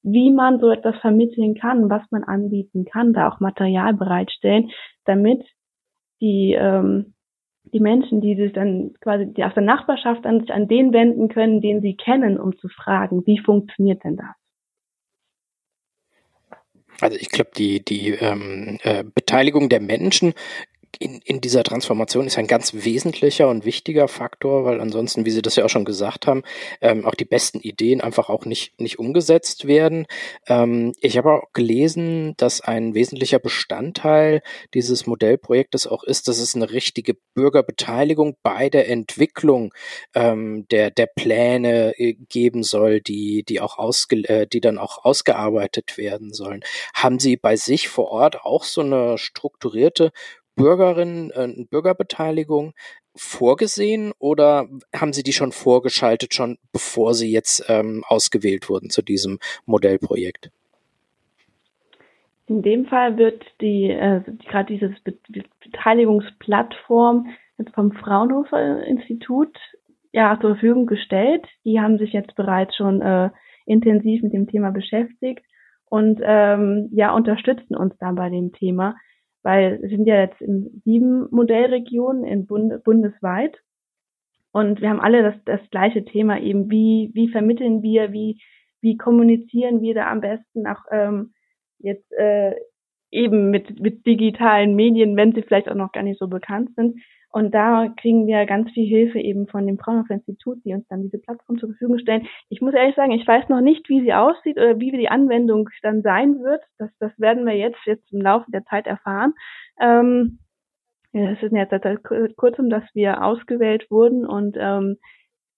[0.03, 4.71] wie man so etwas vermitteln kann, was man anbieten kann, da auch Material bereitstellen,
[5.05, 5.43] damit
[6.21, 7.13] die, ähm,
[7.73, 11.29] die Menschen, die sich dann quasi die aus der Nachbarschaft an sich an den wenden
[11.29, 14.36] können, den sie kennen, um zu fragen, wie funktioniert denn das?
[16.99, 20.34] Also ich glaube, die, die ähm, äh, Beteiligung der Menschen
[21.01, 25.41] in, in dieser Transformation ist ein ganz wesentlicher und wichtiger Faktor, weil ansonsten, wie Sie
[25.41, 26.43] das ja auch schon gesagt haben,
[26.79, 30.05] ähm, auch die besten Ideen einfach auch nicht, nicht umgesetzt werden.
[30.47, 34.41] Ähm, ich habe auch gelesen, dass ein wesentlicher Bestandteil
[34.73, 39.73] dieses Modellprojektes auch ist, dass es eine richtige Bürgerbeteiligung bei der Entwicklung
[40.13, 45.03] ähm, der, der Pläne äh, geben soll, die, die auch ausge, äh, die dann auch
[45.03, 46.61] ausgearbeitet werden sollen.
[46.93, 50.11] Haben Sie bei sich vor Ort auch so eine strukturierte
[50.62, 52.74] Bürgerinnen äh, Bürgerbeteiligung
[53.15, 59.02] vorgesehen oder haben Sie die schon vorgeschaltet, schon bevor Sie jetzt ähm, ausgewählt wurden zu
[59.02, 60.52] diesem Modellprojekt?
[62.47, 65.15] In dem Fall wird die, äh, gerade diese Be
[65.63, 67.28] Beteiligungsplattform
[67.74, 69.56] vom Fraunhofer Institut
[70.12, 71.45] ja zur Verfügung gestellt.
[71.63, 73.30] Die haben sich jetzt bereits schon äh,
[73.65, 75.45] intensiv mit dem Thema beschäftigt
[75.86, 78.95] und ähm, ja unterstützen uns dann bei dem Thema
[79.43, 83.58] weil es sind ja jetzt in sieben Modellregionen in Bund bundesweit
[84.51, 88.41] und wir haben alle das, das gleiche Thema eben, wie, wie vermitteln wir, wie,
[88.82, 91.34] wie kommunizieren wir da am besten auch ähm,
[91.80, 92.54] jetzt äh,
[93.12, 96.99] eben mit, mit digitalen Medien, wenn sie vielleicht auch noch gar nicht so bekannt sind.
[97.31, 101.01] Und da kriegen wir ganz viel Hilfe eben von dem Fraunhofer Institut, die uns dann
[101.01, 102.27] diese Plattform zur Verfügung stellen.
[102.49, 105.69] Ich muss ehrlich sagen, ich weiß noch nicht, wie sie aussieht oder wie die Anwendung
[105.81, 106.61] dann sein wird.
[106.77, 109.33] Das, das werden wir jetzt, jetzt im Laufe der Zeit erfahren.
[109.79, 110.39] Ähm,
[111.13, 112.03] es ist jetzt seit
[112.35, 114.97] kurzem, dass wir ausgewählt wurden und ähm,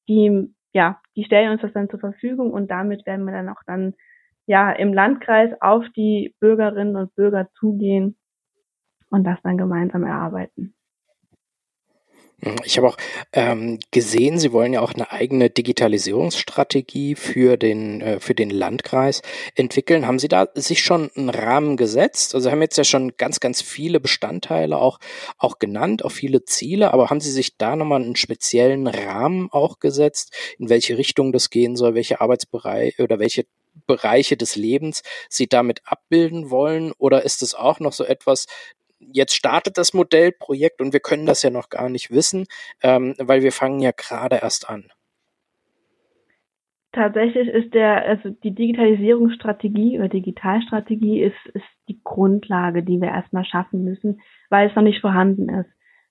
[0.08, 3.62] die, ja, die stellen uns das dann zur Verfügung und damit werden wir dann auch
[3.66, 3.94] dann
[4.46, 8.18] ja im Landkreis auf die Bürgerinnen und Bürger zugehen
[9.10, 10.74] und das dann gemeinsam erarbeiten.
[12.66, 12.98] Ich habe auch
[13.32, 19.22] ähm, gesehen, Sie wollen ja auch eine eigene Digitalisierungsstrategie für den äh, für den Landkreis
[19.56, 20.08] entwickeln.
[20.08, 22.36] Haben Sie da sich schon einen Rahmen gesetzt?
[22.36, 25.00] Also haben jetzt ja schon ganz ganz viele Bestandteile auch
[25.38, 26.94] auch genannt, auch viele Ziele.
[26.94, 31.50] Aber haben Sie sich da nochmal einen speziellen Rahmen auch gesetzt, in welche Richtung das
[31.50, 33.46] gehen soll, welche Arbeitsbereiche oder welche
[33.88, 36.92] Bereiche des Lebens Sie damit abbilden wollen?
[36.98, 38.48] Oder ist es auch noch so etwas,
[39.12, 42.46] jetzt startet das Modellprojekt und wir können das ja noch gar nicht wissen,
[42.82, 44.86] ähm, weil wir fangen ja gerade erst an.
[46.92, 53.46] Tatsächlich ist der, also die Digitalisierungsstrategie oder Digitalstrategie ist, ist die Grundlage, die wir erstmal
[53.46, 55.70] schaffen müssen, weil es noch nicht vorhanden ist.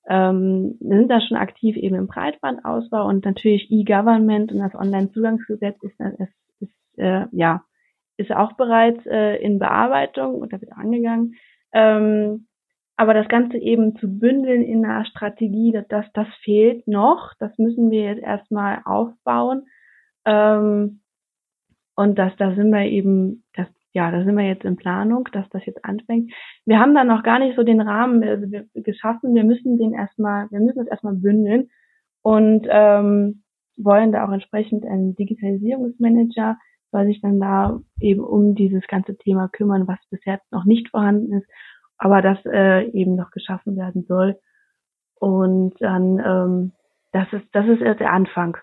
[0.09, 5.81] Ähm, wir sind da schon aktiv eben im Breitbandausbau und natürlich E-Government und das Online-Zugangsgesetz
[5.83, 7.63] ist, ist, ist äh, ja
[8.17, 11.35] ist auch bereits äh, in Bearbeitung und da wird angegangen.
[11.73, 12.47] Ähm,
[12.97, 17.33] aber das Ganze eben zu bündeln in einer Strategie, das, das fehlt noch.
[17.39, 19.67] Das müssen wir jetzt erstmal aufbauen.
[20.25, 21.01] Ähm,
[21.95, 25.49] und das, da sind wir eben, das, ja, da sind wir jetzt in Planung, dass
[25.51, 26.33] das jetzt anfängt.
[26.65, 29.35] Wir haben da noch gar nicht so den Rahmen also wir, geschaffen.
[29.35, 31.71] Wir müssen den erstmal, wir müssen es erstmal bündeln
[32.23, 33.43] und ähm,
[33.77, 36.59] wollen da auch entsprechend einen Digitalisierungsmanager,
[36.93, 41.33] soll sich dann da eben um dieses ganze Thema kümmern, was bisher noch nicht vorhanden
[41.33, 41.49] ist
[42.03, 44.37] aber das äh, eben noch geschaffen werden soll.
[45.15, 46.73] Und dann, ähm,
[47.12, 48.57] das ist, das ist erst der Anfang.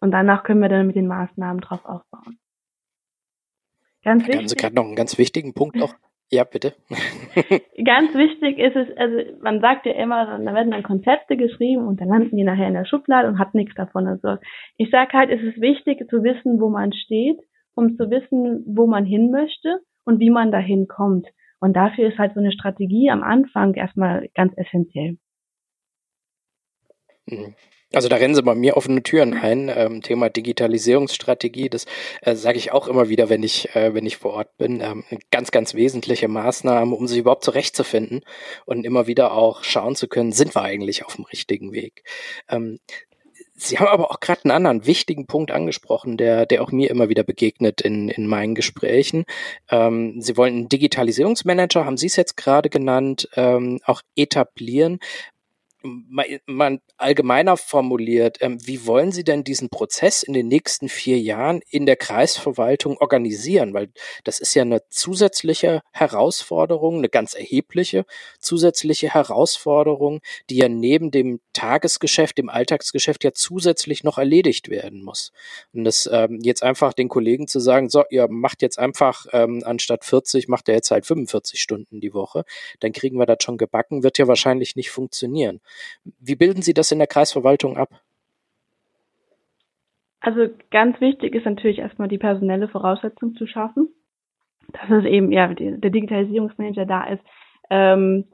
[0.00, 2.40] Und danach können wir dann mit den Maßnahmen drauf aufbauen.
[4.02, 4.38] Ganz wichtig.
[4.38, 5.94] Haben Sie gerade noch einen ganz wichtigen Punkt auch?
[6.32, 6.74] Ja, bitte.
[7.84, 12.00] ganz wichtig ist es, also man sagt ja immer, da werden dann Konzepte geschrieben und
[12.00, 14.08] dann landen die nachher in der Schublade und hat nichts davon.
[14.08, 14.36] Also
[14.78, 17.38] ich sage halt, es ist wichtig zu wissen, wo man steht,
[17.76, 21.28] um zu wissen, wo man hin möchte und wie man dahin kommt.
[21.60, 25.18] Und dafür ist halt so eine Strategie am Anfang erstmal ganz essentiell.
[27.26, 27.54] Mhm.
[27.92, 29.68] Also da rennen sie bei mir offene Türen ein.
[29.68, 31.86] Ähm, Thema Digitalisierungsstrategie, das
[32.22, 34.80] äh, sage ich auch immer wieder, wenn ich äh, wenn ich vor Ort bin.
[34.80, 38.20] Ähm, ganz ganz wesentliche Maßnahme, um sich überhaupt zurechtzufinden
[38.64, 42.04] und immer wieder auch schauen zu können, sind wir eigentlich auf dem richtigen Weg.
[42.48, 42.78] Ähm,
[43.62, 47.10] Sie haben aber auch gerade einen anderen wichtigen Punkt angesprochen, der, der auch mir immer
[47.10, 49.24] wieder begegnet in, in meinen Gesprächen.
[49.68, 54.98] Ähm, Sie wollen einen Digitalisierungsmanager, haben Sie es jetzt gerade genannt, ähm, auch etablieren
[55.82, 61.60] man allgemeiner formuliert, ähm, wie wollen Sie denn diesen Prozess in den nächsten vier Jahren
[61.70, 63.74] in der Kreisverwaltung organisieren?
[63.74, 63.90] Weil
[64.24, 68.04] das ist ja eine zusätzliche Herausforderung, eine ganz erhebliche
[68.38, 75.32] zusätzliche Herausforderung, die ja neben dem Tagesgeschäft, dem Alltagsgeschäft ja zusätzlich noch erledigt werden muss.
[75.72, 79.62] Und das ähm, jetzt einfach den Kollegen zu sagen, so, ihr macht jetzt einfach ähm,
[79.64, 82.44] anstatt 40, macht ihr jetzt halt 45 Stunden die Woche,
[82.80, 85.60] dann kriegen wir das schon gebacken, wird ja wahrscheinlich nicht funktionieren.
[86.18, 87.88] Wie bilden Sie das in der Kreisverwaltung ab?
[90.20, 93.88] Also ganz wichtig ist natürlich erstmal die personelle Voraussetzung zu schaffen,
[94.72, 97.22] dass es eben ja der Digitalisierungsmanager da ist.
[97.70, 98.26] Ähm,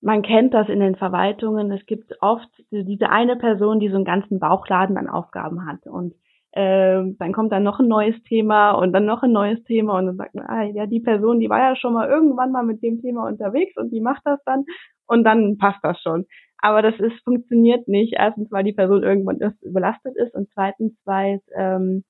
[0.00, 1.70] man kennt das in den Verwaltungen.
[1.72, 6.14] Es gibt oft diese eine Person, die so einen ganzen Bauchladen an Aufgaben hat und
[6.52, 10.06] äh, dann kommt dann noch ein neues Thema und dann noch ein neues Thema und
[10.06, 12.82] dann sagt man, ah, ja, die Person, die war ja schon mal irgendwann mal mit
[12.82, 14.64] dem Thema unterwegs und die macht das dann
[15.06, 16.26] und dann passt das schon.
[16.58, 18.14] Aber das ist funktioniert nicht.
[18.16, 22.04] Erstens, weil die Person irgendwann überlastet ist und zweitens, weil es ähm,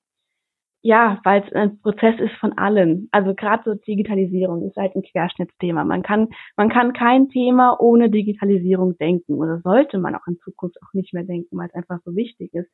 [0.83, 3.09] ja, weil es ein Prozess ist von allen.
[3.11, 5.83] Also gerade so Digitalisierung ist halt ein Querschnittsthema.
[5.83, 10.77] Man kann, man kann kein Thema ohne Digitalisierung denken oder sollte man auch in Zukunft
[10.81, 12.69] auch nicht mehr denken, weil es einfach so wichtig ist.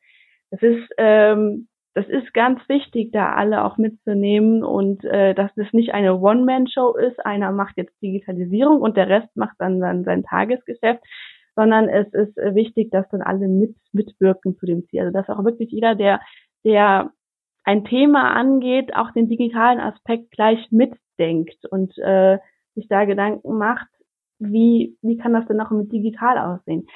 [0.50, 5.72] Das ist, ähm, das ist ganz wichtig, da alle auch mitzunehmen und äh, dass das
[5.72, 7.24] nicht eine One-Man-Show ist.
[7.24, 11.02] Einer macht jetzt Digitalisierung und der Rest macht dann, dann sein Tagesgeschäft,
[11.54, 15.02] sondern es ist äh, wichtig, dass dann alle mit, mitwirken zu dem Ziel.
[15.02, 16.20] Also dass auch wirklich jeder, der,
[16.64, 17.12] der
[17.62, 22.38] ein Thema angeht, auch den digitalen Aspekt gleich mitdenkt und äh,
[22.74, 23.88] sich da Gedanken macht,
[24.40, 26.88] wie, wie kann das denn noch mit digital aussehen?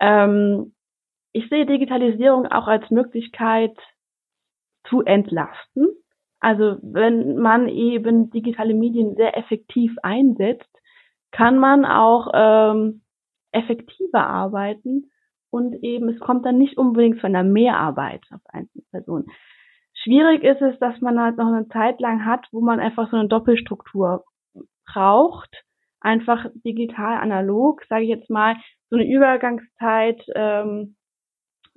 [0.00, 0.74] Ähm,
[1.32, 3.76] ich sehe Digitalisierung auch als Möglichkeit
[4.88, 5.88] zu entlasten.
[6.40, 10.70] Also wenn man eben digitale Medien sehr effektiv einsetzt,
[11.32, 13.02] kann man auch ähm,
[13.52, 15.10] effektiver arbeiten
[15.50, 19.26] und eben es kommt dann nicht unbedingt von der Mehrarbeit auf einzelne Personen.
[20.02, 23.16] Schwierig ist es, dass man halt noch eine Zeit lang hat, wo man einfach so
[23.16, 24.24] eine Doppelstruktur
[24.86, 25.62] braucht,
[26.00, 28.56] einfach digital analog, sage ich jetzt mal,
[28.88, 30.22] so eine Übergangszeit.
[30.34, 30.96] Ähm,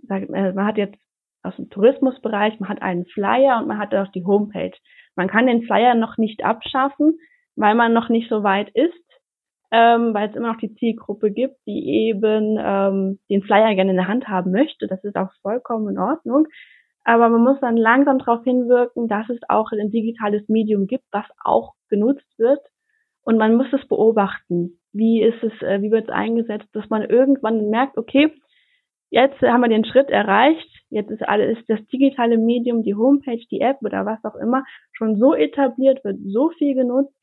[0.10, 0.98] äh, man hat jetzt
[1.44, 4.76] aus dem Tourismusbereich, man hat einen Flyer und man hat auch die Homepage.
[5.16, 7.20] Man kann den Flyer noch nicht abschaffen,
[7.56, 8.94] weil man noch nicht so weit ist,
[9.72, 13.98] ähm, weil es immer noch die Zielgruppe gibt, die eben ähm, den Flyer gerne in
[13.98, 14.88] der Hand haben möchte.
[14.88, 16.48] Das ist auch vollkommen in Ordnung.
[17.04, 21.26] Aber man muss dann langsam darauf hinwirken, dass es auch ein digitales Medium gibt, was
[21.44, 22.62] auch genutzt wird.
[23.24, 24.80] Und man muss es beobachten.
[24.94, 28.32] Wie ist es, äh, wie wird es eingesetzt, dass man irgendwann merkt, okay,
[29.14, 33.46] jetzt haben wir den Schritt erreicht, jetzt ist alles, ist das digitale Medium, die Homepage,
[33.52, 37.14] die App oder was auch immer schon so etabliert, wird so viel genutzt.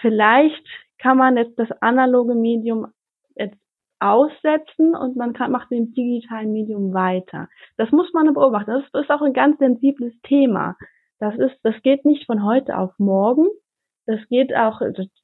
[0.00, 0.64] Vielleicht
[0.98, 2.86] kann man jetzt das analoge Medium
[3.34, 3.58] jetzt
[3.98, 7.48] aussetzen und man kann, macht mit dem digitalen Medium weiter.
[7.76, 8.70] Das muss man beobachten.
[8.70, 10.76] Das ist auch ein ganz sensibles Thema.
[11.18, 13.48] Das ist, das geht nicht von heute auf morgen.
[14.06, 14.80] Das geht auch,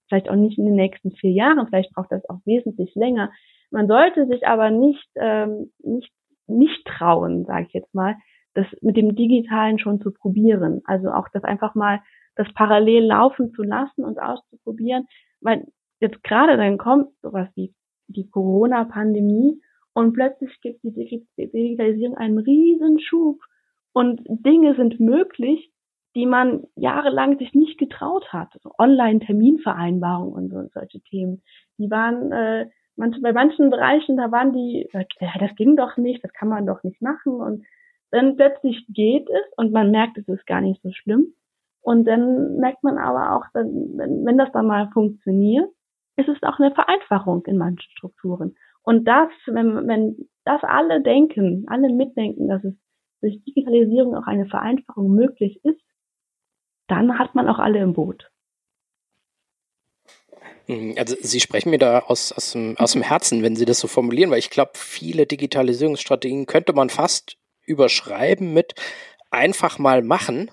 [0.08, 1.64] vielleicht auch nicht in den nächsten vier Jahren.
[1.68, 3.30] Vielleicht braucht das auch wesentlich länger.
[3.72, 6.12] Man sollte sich aber nicht, ähm, nicht,
[6.46, 8.16] nicht trauen, sage ich jetzt mal,
[8.54, 10.82] das mit dem Digitalen schon zu probieren.
[10.84, 12.00] Also auch das einfach mal,
[12.36, 15.06] das parallel laufen zu lassen und auszuprobieren.
[15.40, 15.66] Weil
[16.00, 17.74] jetzt gerade dann kommt sowas wie
[18.08, 19.60] die Corona-Pandemie
[19.94, 23.40] und plötzlich gibt die Digitalisierung einen riesen Schub
[23.94, 25.70] und Dinge sind möglich,
[26.14, 28.48] die man jahrelang sich nicht getraut hat.
[28.54, 31.42] Also Online-Terminvereinbarungen und so, solche Themen.
[31.78, 36.22] Die waren äh, manche, bei manchen Bereichen, da waren die, ja, das ging doch nicht,
[36.24, 37.34] das kann man doch nicht machen.
[37.34, 37.64] Und
[38.10, 41.34] dann plötzlich geht es und man merkt, es ist gar nicht so schlimm.
[41.80, 45.68] Und dann merkt man aber auch, wenn, wenn das dann mal funktioniert,
[46.16, 48.54] ist es auch eine Vereinfachung in manchen Strukturen.
[48.82, 52.74] Und das, wenn, wenn das alle denken, alle mitdenken, dass es
[53.20, 55.80] durch Digitalisierung auch eine Vereinfachung möglich ist,
[56.88, 58.31] dann hat man auch alle im Boot.
[60.66, 63.78] Mhm, also Sie sprechen mir da aus, aus, dem, aus dem Herzen, wenn Sie das
[63.80, 68.74] so formulieren, weil ich glaube, viele Digitalisierungsstrategien könnte man fast überschreiben mit
[69.30, 70.50] einfach mal machen.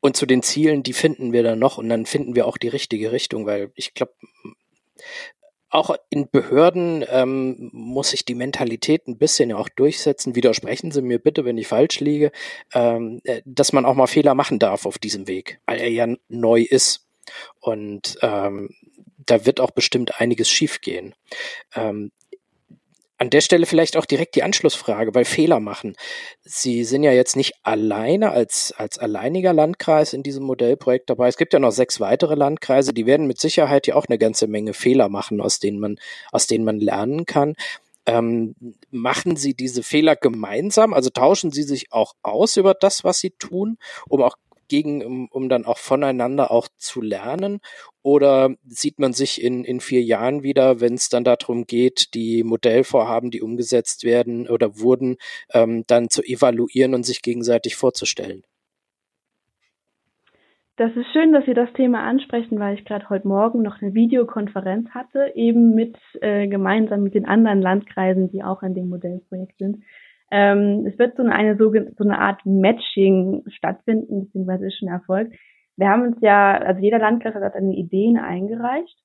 [0.00, 2.68] Und zu den Zielen, die finden wir dann noch und dann finden wir auch die
[2.68, 4.12] richtige Richtung, weil ich glaube,
[5.74, 10.36] auch in Behörden ähm, muss sich die Mentalität ein bisschen auch durchsetzen.
[10.36, 12.30] Widersprechen Sie mir bitte, wenn ich falsch liege,
[12.74, 16.06] ähm, äh, dass man auch mal Fehler machen darf auf diesem Weg, weil er ja
[16.28, 17.03] neu ist.
[17.60, 18.70] Und ähm,
[19.18, 21.14] da wird auch bestimmt einiges schiefgehen.
[21.74, 22.10] Ähm,
[23.16, 25.94] an der Stelle vielleicht auch direkt die Anschlussfrage, weil Fehler machen.
[26.42, 31.28] Sie sind ja jetzt nicht alleine als, als alleiniger Landkreis in diesem Modellprojekt dabei.
[31.28, 34.48] Es gibt ja noch sechs weitere Landkreise, die werden mit Sicherheit ja auch eine ganze
[34.48, 35.96] Menge Fehler machen, aus denen man,
[36.32, 37.54] aus denen man lernen kann.
[38.06, 38.54] Ähm,
[38.90, 40.92] machen Sie diese Fehler gemeinsam?
[40.92, 44.36] Also tauschen Sie sich auch aus über das, was Sie tun, um auch
[44.68, 47.60] gegen, um, um dann auch voneinander auch zu lernen?
[48.02, 52.44] Oder sieht man sich in, in vier Jahren wieder, wenn es dann darum geht, die
[52.44, 55.16] Modellvorhaben, die umgesetzt werden oder wurden,
[55.52, 58.44] ähm, dann zu evaluieren und sich gegenseitig vorzustellen?
[60.76, 63.94] Das ist schön, dass Sie das Thema ansprechen, weil ich gerade heute Morgen noch eine
[63.94, 69.56] Videokonferenz hatte, eben mit äh, gemeinsam mit den anderen Landkreisen, die auch an dem Modellprojekt
[69.58, 69.84] sind.
[70.36, 75.32] Ähm, es wird so eine, so eine Art Matching stattfinden, beziehungsweise ist schon erfolgt.
[75.76, 78.98] Wir haben uns ja, also jeder Landkreis hat eine Ideen eingereicht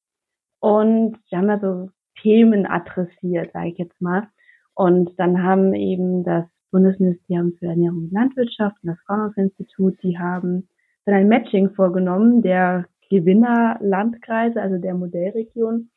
[0.60, 1.90] und wir haben da so
[2.24, 4.28] Themen adressiert, sage ich jetzt mal.
[4.74, 10.68] Und dann haben eben das Bundesministerium für Ernährung und Landwirtschaft und das Fraunhofer-Institut, die haben
[11.06, 15.92] dann ein Matching vorgenommen der Gewinnerlandkreise, also der Modellregion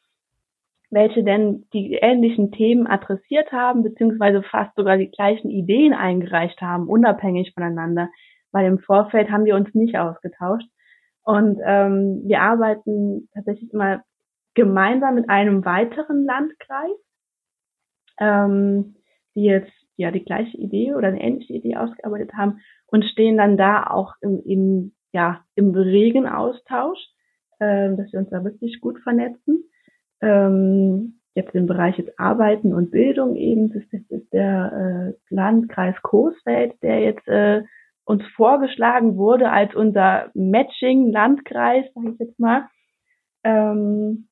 [0.93, 6.87] welche denn die ähnlichen Themen adressiert haben, beziehungsweise fast sogar die gleichen Ideen eingereicht haben,
[6.87, 8.11] unabhängig voneinander,
[8.53, 10.69] weil im Vorfeld haben wir uns nicht ausgetauscht.
[11.25, 14.03] Und ähm, wir arbeiten tatsächlich immer
[14.55, 16.99] gemeinsam mit einem weiteren Landkreis,
[18.21, 18.97] ähm,
[19.35, 23.57] die jetzt ja die gleiche Idee oder eine ähnliche Idee ausgearbeitet haben und stehen dann
[23.57, 26.99] da auch im, im ja im regen Austausch,
[27.61, 29.65] äh, dass wir uns da wirklich gut vernetzen
[30.23, 36.75] ähm, jetzt im Bereich jetzt Arbeiten und Bildung eben, das ist der äh, Landkreis Coesfeld,
[36.83, 37.63] der jetzt äh,
[38.05, 42.69] uns vorgeschlagen wurde als unser Matching-Landkreis, sage ich jetzt mal.
[43.45, 44.29] Ähm,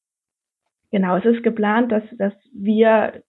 [0.91, 3.23] genau, es ist geplant, dass, dass wir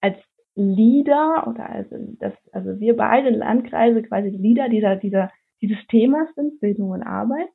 [0.00, 0.16] als
[0.54, 5.30] Leader oder also, dass, also wir beide Landkreise quasi Leader dieser, dieser,
[5.60, 7.48] dieses Themas sind, Bildung und Arbeit.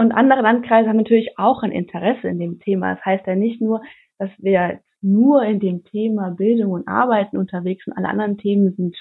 [0.00, 2.94] Und andere Landkreise haben natürlich auch ein Interesse in dem Thema.
[2.94, 3.82] Das heißt ja nicht nur,
[4.18, 8.96] dass wir nur in dem Thema Bildung und Arbeiten unterwegs sind, alle anderen Themen sind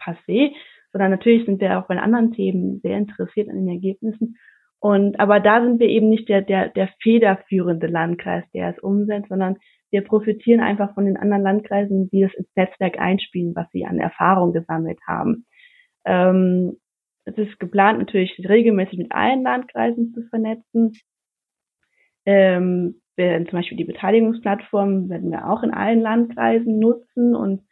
[0.00, 0.50] passé,
[0.90, 4.36] sondern natürlich sind wir auch bei anderen Themen sehr interessiert an den Ergebnissen.
[4.80, 9.28] Und aber da sind wir eben nicht der, der, der federführende Landkreis, der es umsetzt,
[9.28, 9.58] sondern
[9.92, 14.00] wir profitieren einfach von den anderen Landkreisen, die das ins Netzwerk einspielen, was sie an
[14.00, 15.46] Erfahrung gesammelt haben.
[16.04, 16.78] Ähm,
[17.26, 20.92] es ist geplant, natürlich regelmäßig mit allen Landkreisen zu vernetzen.
[22.24, 27.62] Ähm, zum Beispiel die Beteiligungsplattform werden wir auch in allen Landkreisen nutzen und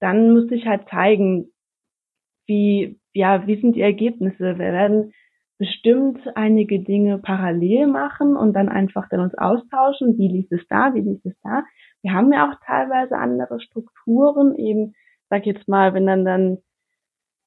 [0.00, 1.46] dann muss ich halt zeigen,
[2.46, 4.58] wie, ja, wie sind die Ergebnisse.
[4.58, 5.12] Wir werden
[5.58, 10.94] bestimmt einige Dinge parallel machen und dann einfach dann uns austauschen, wie lief es da,
[10.94, 11.64] wie lief es da.
[12.02, 14.94] Wir haben ja auch teilweise andere Strukturen, eben,
[15.30, 16.58] sag jetzt mal, wenn dann dann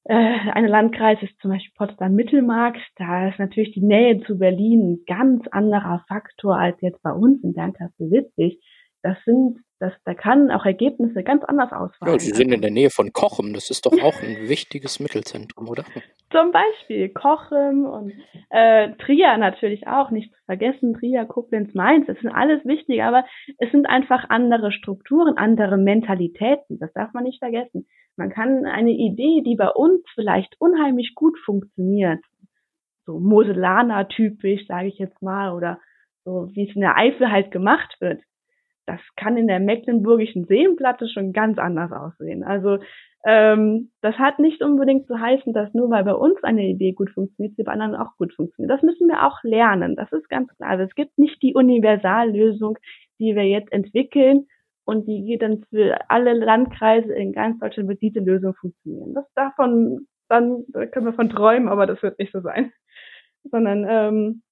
[0.07, 5.47] ein Landkreis ist zum Beispiel Potsdam-Mittelmark, da ist natürlich die Nähe zu Berlin ein ganz
[5.47, 8.59] anderer Faktor als jetzt bei uns in Bernkastel-Witzig.
[9.05, 12.13] Das sind das, da kann auch Ergebnisse ganz anders ausfallen.
[12.13, 15.69] Ja, Sie sind in der Nähe von Kochem, das ist doch auch ein wichtiges Mittelzentrum,
[15.69, 15.83] oder?
[16.31, 18.13] Zum Beispiel Kochem und
[18.49, 23.25] äh, Trier natürlich auch, nicht zu vergessen, Trier, Koblenz, Mainz, das sind alles wichtig, aber
[23.59, 27.85] es sind einfach andere Strukturen, andere Mentalitäten, das darf man nicht vergessen.
[28.15, 32.23] Man kann eine Idee, die bei uns vielleicht unheimlich gut funktioniert,
[33.05, 35.79] so Moselaner-typisch, sage ich jetzt mal, oder
[36.23, 38.21] so wie es in der Eifel halt gemacht wird,
[38.85, 42.43] das kann in der mecklenburgischen Seenplatte schon ganz anders aussehen.
[42.43, 42.79] Also
[43.25, 47.09] ähm, das hat nicht unbedingt zu heißen, dass nur weil bei uns eine Idee gut
[47.09, 48.71] funktioniert, sie bei anderen auch gut funktioniert.
[48.71, 49.95] Das müssen wir auch lernen.
[49.95, 50.69] Das ist ganz klar.
[50.69, 52.77] Also es gibt nicht die Universallösung,
[53.19, 54.45] die wir jetzt entwickeln
[54.85, 59.15] und die geht dann für alle Landkreise in ganz Deutschland wird diese Lösung funktionieren.
[59.15, 62.71] Das davon, dann da können wir von träumen, aber das wird nicht so sein.
[63.51, 64.43] Sondern ähm,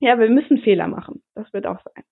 [0.00, 1.22] ja, wir müssen Fehler machen.
[1.34, 2.04] Das wird auch sein.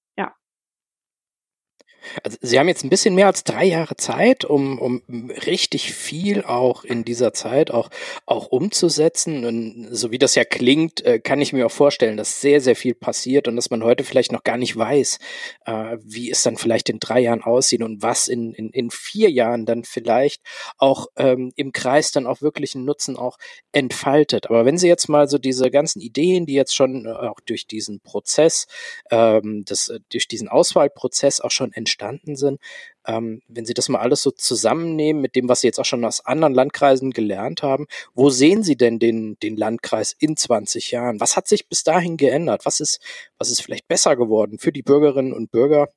[2.22, 5.02] Also Sie haben jetzt ein bisschen mehr als drei Jahre Zeit, um, um
[5.46, 7.90] richtig viel auch in dieser Zeit auch,
[8.26, 9.44] auch umzusetzen.
[9.44, 12.76] Und so wie das ja klingt, äh, kann ich mir auch vorstellen, dass sehr, sehr
[12.76, 15.18] viel passiert und dass man heute vielleicht noch gar nicht weiß,
[15.66, 19.30] äh, wie es dann vielleicht in drei Jahren aussieht und was in, in, in vier
[19.30, 20.42] Jahren dann vielleicht
[20.78, 23.38] auch ähm, im Kreis dann auch wirklich einen Nutzen auch
[23.72, 24.46] entfaltet.
[24.46, 27.66] Aber wenn Sie jetzt mal so diese ganzen Ideen, die jetzt schon äh, auch durch
[27.66, 28.66] diesen Prozess,
[29.10, 32.60] ähm, das, durch diesen Auswahlprozess auch schon entstehen, entstanden sind.
[33.06, 36.04] Ähm, wenn Sie das mal alles so zusammennehmen mit dem, was Sie jetzt auch schon
[36.04, 41.20] aus anderen Landkreisen gelernt haben, wo sehen Sie denn den, den Landkreis in 20 Jahren?
[41.20, 42.66] Was hat sich bis dahin geändert?
[42.66, 43.00] Was ist,
[43.38, 45.88] was ist vielleicht besser geworden für die Bürgerinnen und Bürger?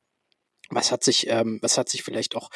[0.69, 2.49] Was hat sich, ähm, was hat sich vielleicht auch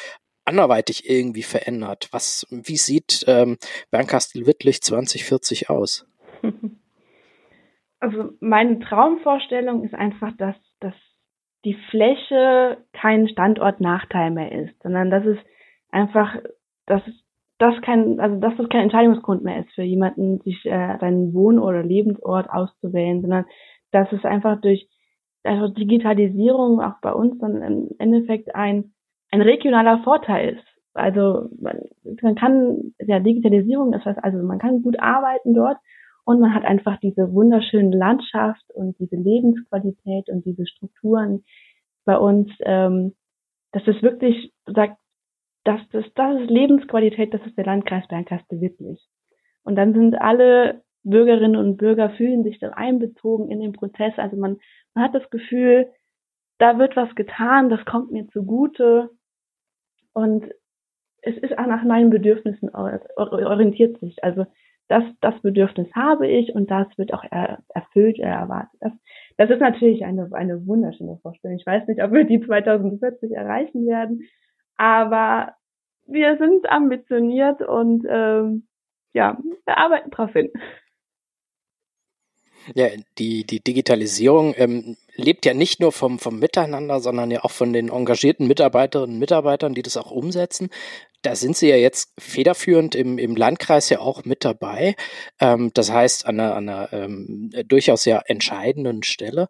[0.44, 2.08] anderweitig irgendwie verändert?
[2.12, 3.58] Was, wie sieht ähm,
[3.90, 6.06] Bernkastel-Wittlich 2040 aus?
[8.02, 10.94] Also meine Traumvorstellung ist einfach, dass, dass
[11.64, 15.38] die Fläche kein Standortnachteil mehr ist, sondern dass es
[15.90, 16.36] einfach,
[16.86, 17.02] dass
[17.58, 21.60] das kein, also dass das kein Entscheidungsgrund mehr ist für jemanden, sich äh, seinen Wohn-
[21.60, 23.44] oder Lebensort auszuwählen, sondern
[23.92, 24.88] dass es einfach durch
[25.44, 28.92] also Digitalisierung auch bei uns dann im Endeffekt ein,
[29.30, 30.66] ein regionaler Vorteil ist.
[30.94, 31.80] Also man,
[32.20, 35.78] man kann, ja, Digitalisierung, das heißt also, man kann gut arbeiten dort
[36.24, 41.44] und man hat einfach diese wunderschöne Landschaft und diese Lebensqualität und diese Strukturen
[42.04, 43.14] bei uns, ähm,
[43.72, 44.98] dass es wirklich sagt,
[45.64, 49.00] das, das, das ist Lebensqualität, das ist der Landkreis Bernkastel-Wittlich.
[49.64, 54.12] Und dann sind alle Bürgerinnen und Bürger fühlen sich da einbezogen in den Prozess.
[54.16, 54.58] Also man,
[54.94, 55.88] man hat das Gefühl,
[56.58, 59.10] da wird was getan, das kommt mir zugute.
[60.12, 60.46] Und
[61.22, 64.22] es ist auch nach meinen Bedürfnissen orientiert sich.
[64.22, 64.46] Also
[64.92, 68.78] das, das Bedürfnis habe ich und das wird auch er, erfüllt, er erwartet.
[68.80, 68.92] Das,
[69.38, 71.56] das ist natürlich eine, eine wunderschöne Vorstellung.
[71.56, 74.28] Ich weiß nicht, ob wir die 2040 erreichen werden,
[74.76, 75.54] aber
[76.06, 78.68] wir sind ambitioniert und ähm,
[79.14, 80.50] ja, wir arbeiten drauf hin.
[82.74, 82.88] Ja,
[83.18, 87.72] die, die Digitalisierung ähm, lebt ja nicht nur vom, vom Miteinander, sondern ja auch von
[87.72, 90.70] den engagierten Mitarbeiterinnen und Mitarbeitern, die das auch umsetzen.
[91.22, 94.96] Da sind Sie ja jetzt federführend im, im Landkreis ja auch mit dabei.
[95.40, 99.48] Ähm, das heißt, an einer, an einer ähm, durchaus ja entscheidenden Stelle.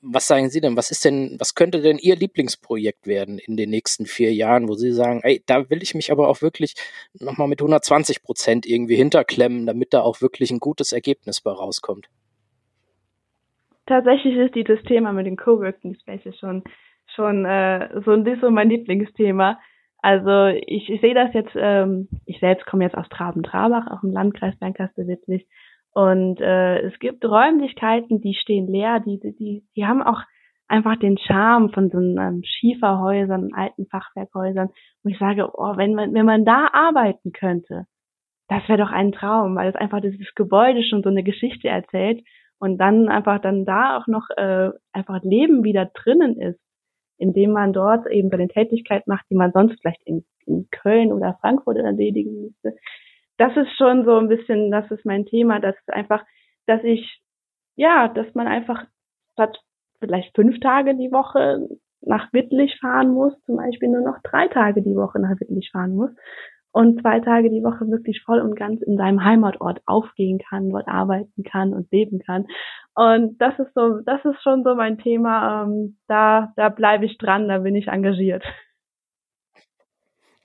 [0.00, 0.76] Was sagen Sie denn?
[0.76, 4.74] Was ist denn, was könnte denn Ihr Lieblingsprojekt werden in den nächsten vier Jahren, wo
[4.74, 6.74] Sie sagen, ey, da will ich mich aber auch wirklich
[7.14, 12.08] nochmal mit 120 Prozent irgendwie hinterklemmen, damit da auch wirklich ein gutes Ergebnis bei rauskommt?
[13.88, 16.62] Tatsächlich ist dieses Thema mit den Coworking Spaces schon
[17.14, 19.58] schon äh, so ein bisschen mein Lieblingsthema.
[20.00, 24.12] Also ich, ich sehe das jetzt, ähm, ich selbst komme jetzt aus Traben-Trabach, auch im
[24.12, 25.46] Landkreis Bernkastel-Wittlich.
[25.92, 30.22] Und äh, es gibt Räumlichkeiten, die stehen leer, die, die, die haben auch
[30.68, 34.68] einfach den Charme von so einem Schieferhäusern, alten Fachwerkhäusern,
[35.02, 37.86] wo ich sage, oh, wenn man, wenn man da arbeiten könnte,
[38.48, 42.22] das wäre doch ein Traum, weil es einfach dieses Gebäude schon so eine Geschichte erzählt
[42.58, 46.60] und dann einfach dann da auch noch äh, einfach Leben wieder drinnen ist,
[47.18, 51.38] indem man dort eben seine Tätigkeit macht, die man sonst vielleicht in, in Köln oder
[51.40, 52.76] Frankfurt erledigen müsste.
[53.36, 56.24] Das ist schon so ein bisschen, das ist mein Thema, dass einfach,
[56.66, 57.20] dass ich,
[57.76, 58.84] ja, dass man einfach
[59.32, 59.60] statt
[60.00, 61.68] vielleicht fünf Tage die Woche
[62.00, 65.94] nach Wittlich fahren muss, zum Beispiel nur noch drei Tage die Woche nach Wittlich fahren
[65.94, 66.10] muss
[66.72, 70.88] und zwei Tage die Woche wirklich voll und ganz in seinem Heimatort aufgehen kann, dort
[70.88, 72.46] arbeiten kann und leben kann.
[72.94, 75.64] Und das ist so, das ist schon so mein Thema.
[75.64, 78.44] Ähm, da, da bleibe ich dran, da bin ich engagiert.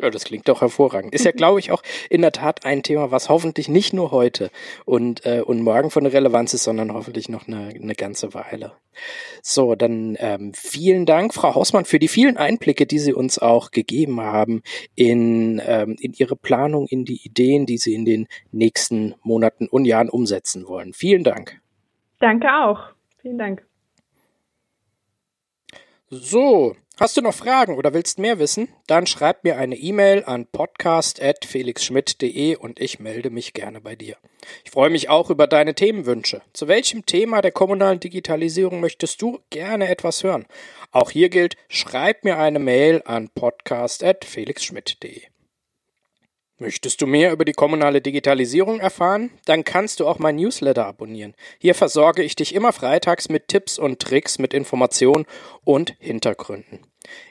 [0.03, 1.15] Ja, das klingt doch hervorragend.
[1.15, 4.51] Ist ja, glaube ich, auch in der Tat ein Thema, was hoffentlich nicht nur heute
[4.83, 8.73] und, äh, und morgen von Relevanz ist, sondern hoffentlich noch eine, eine ganze Weile.
[9.41, 13.71] So, dann ähm, vielen Dank, Frau Hausmann, für die vielen Einblicke, die Sie uns auch
[13.71, 14.61] gegeben haben
[14.93, 19.85] in, ähm, in Ihre Planung, in die Ideen, die Sie in den nächsten Monaten und
[19.85, 20.91] Jahren umsetzen wollen.
[20.91, 21.61] Vielen Dank.
[22.19, 22.89] Danke auch.
[23.21, 23.65] Vielen Dank.
[26.09, 28.67] So, Hast du noch Fragen oder willst mehr wissen?
[28.85, 34.15] Dann schreib mir eine E-Mail an podcast.felixschmidt.de und ich melde mich gerne bei dir.
[34.63, 36.43] Ich freue mich auch über deine Themenwünsche.
[36.53, 40.45] Zu welchem Thema der kommunalen Digitalisierung möchtest du gerne etwas hören?
[40.91, 45.32] Auch hier gilt, schreib mir eine Mail an podcast.felixschmidt.de.
[46.63, 49.31] Möchtest du mehr über die kommunale Digitalisierung erfahren?
[49.43, 51.33] Dann kannst du auch mein Newsletter abonnieren.
[51.59, 55.25] Hier versorge ich dich immer freitags mit Tipps und Tricks, mit Informationen
[55.65, 56.79] und Hintergründen.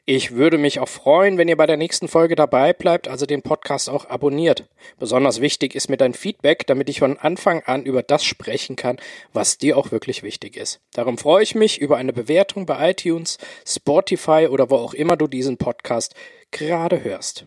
[0.05, 3.41] Ich würde mich auch freuen, wenn ihr bei der nächsten Folge dabei bleibt, also den
[3.41, 4.69] Podcast auch abonniert.
[4.99, 8.99] Besonders wichtig ist mir dein Feedback, damit ich von Anfang an über das sprechen kann,
[9.33, 10.83] was dir auch wirklich wichtig ist.
[10.93, 15.27] Darum freue ich mich über eine Bewertung bei iTunes, Spotify oder wo auch immer du
[15.27, 16.15] diesen Podcast
[16.51, 17.47] gerade hörst.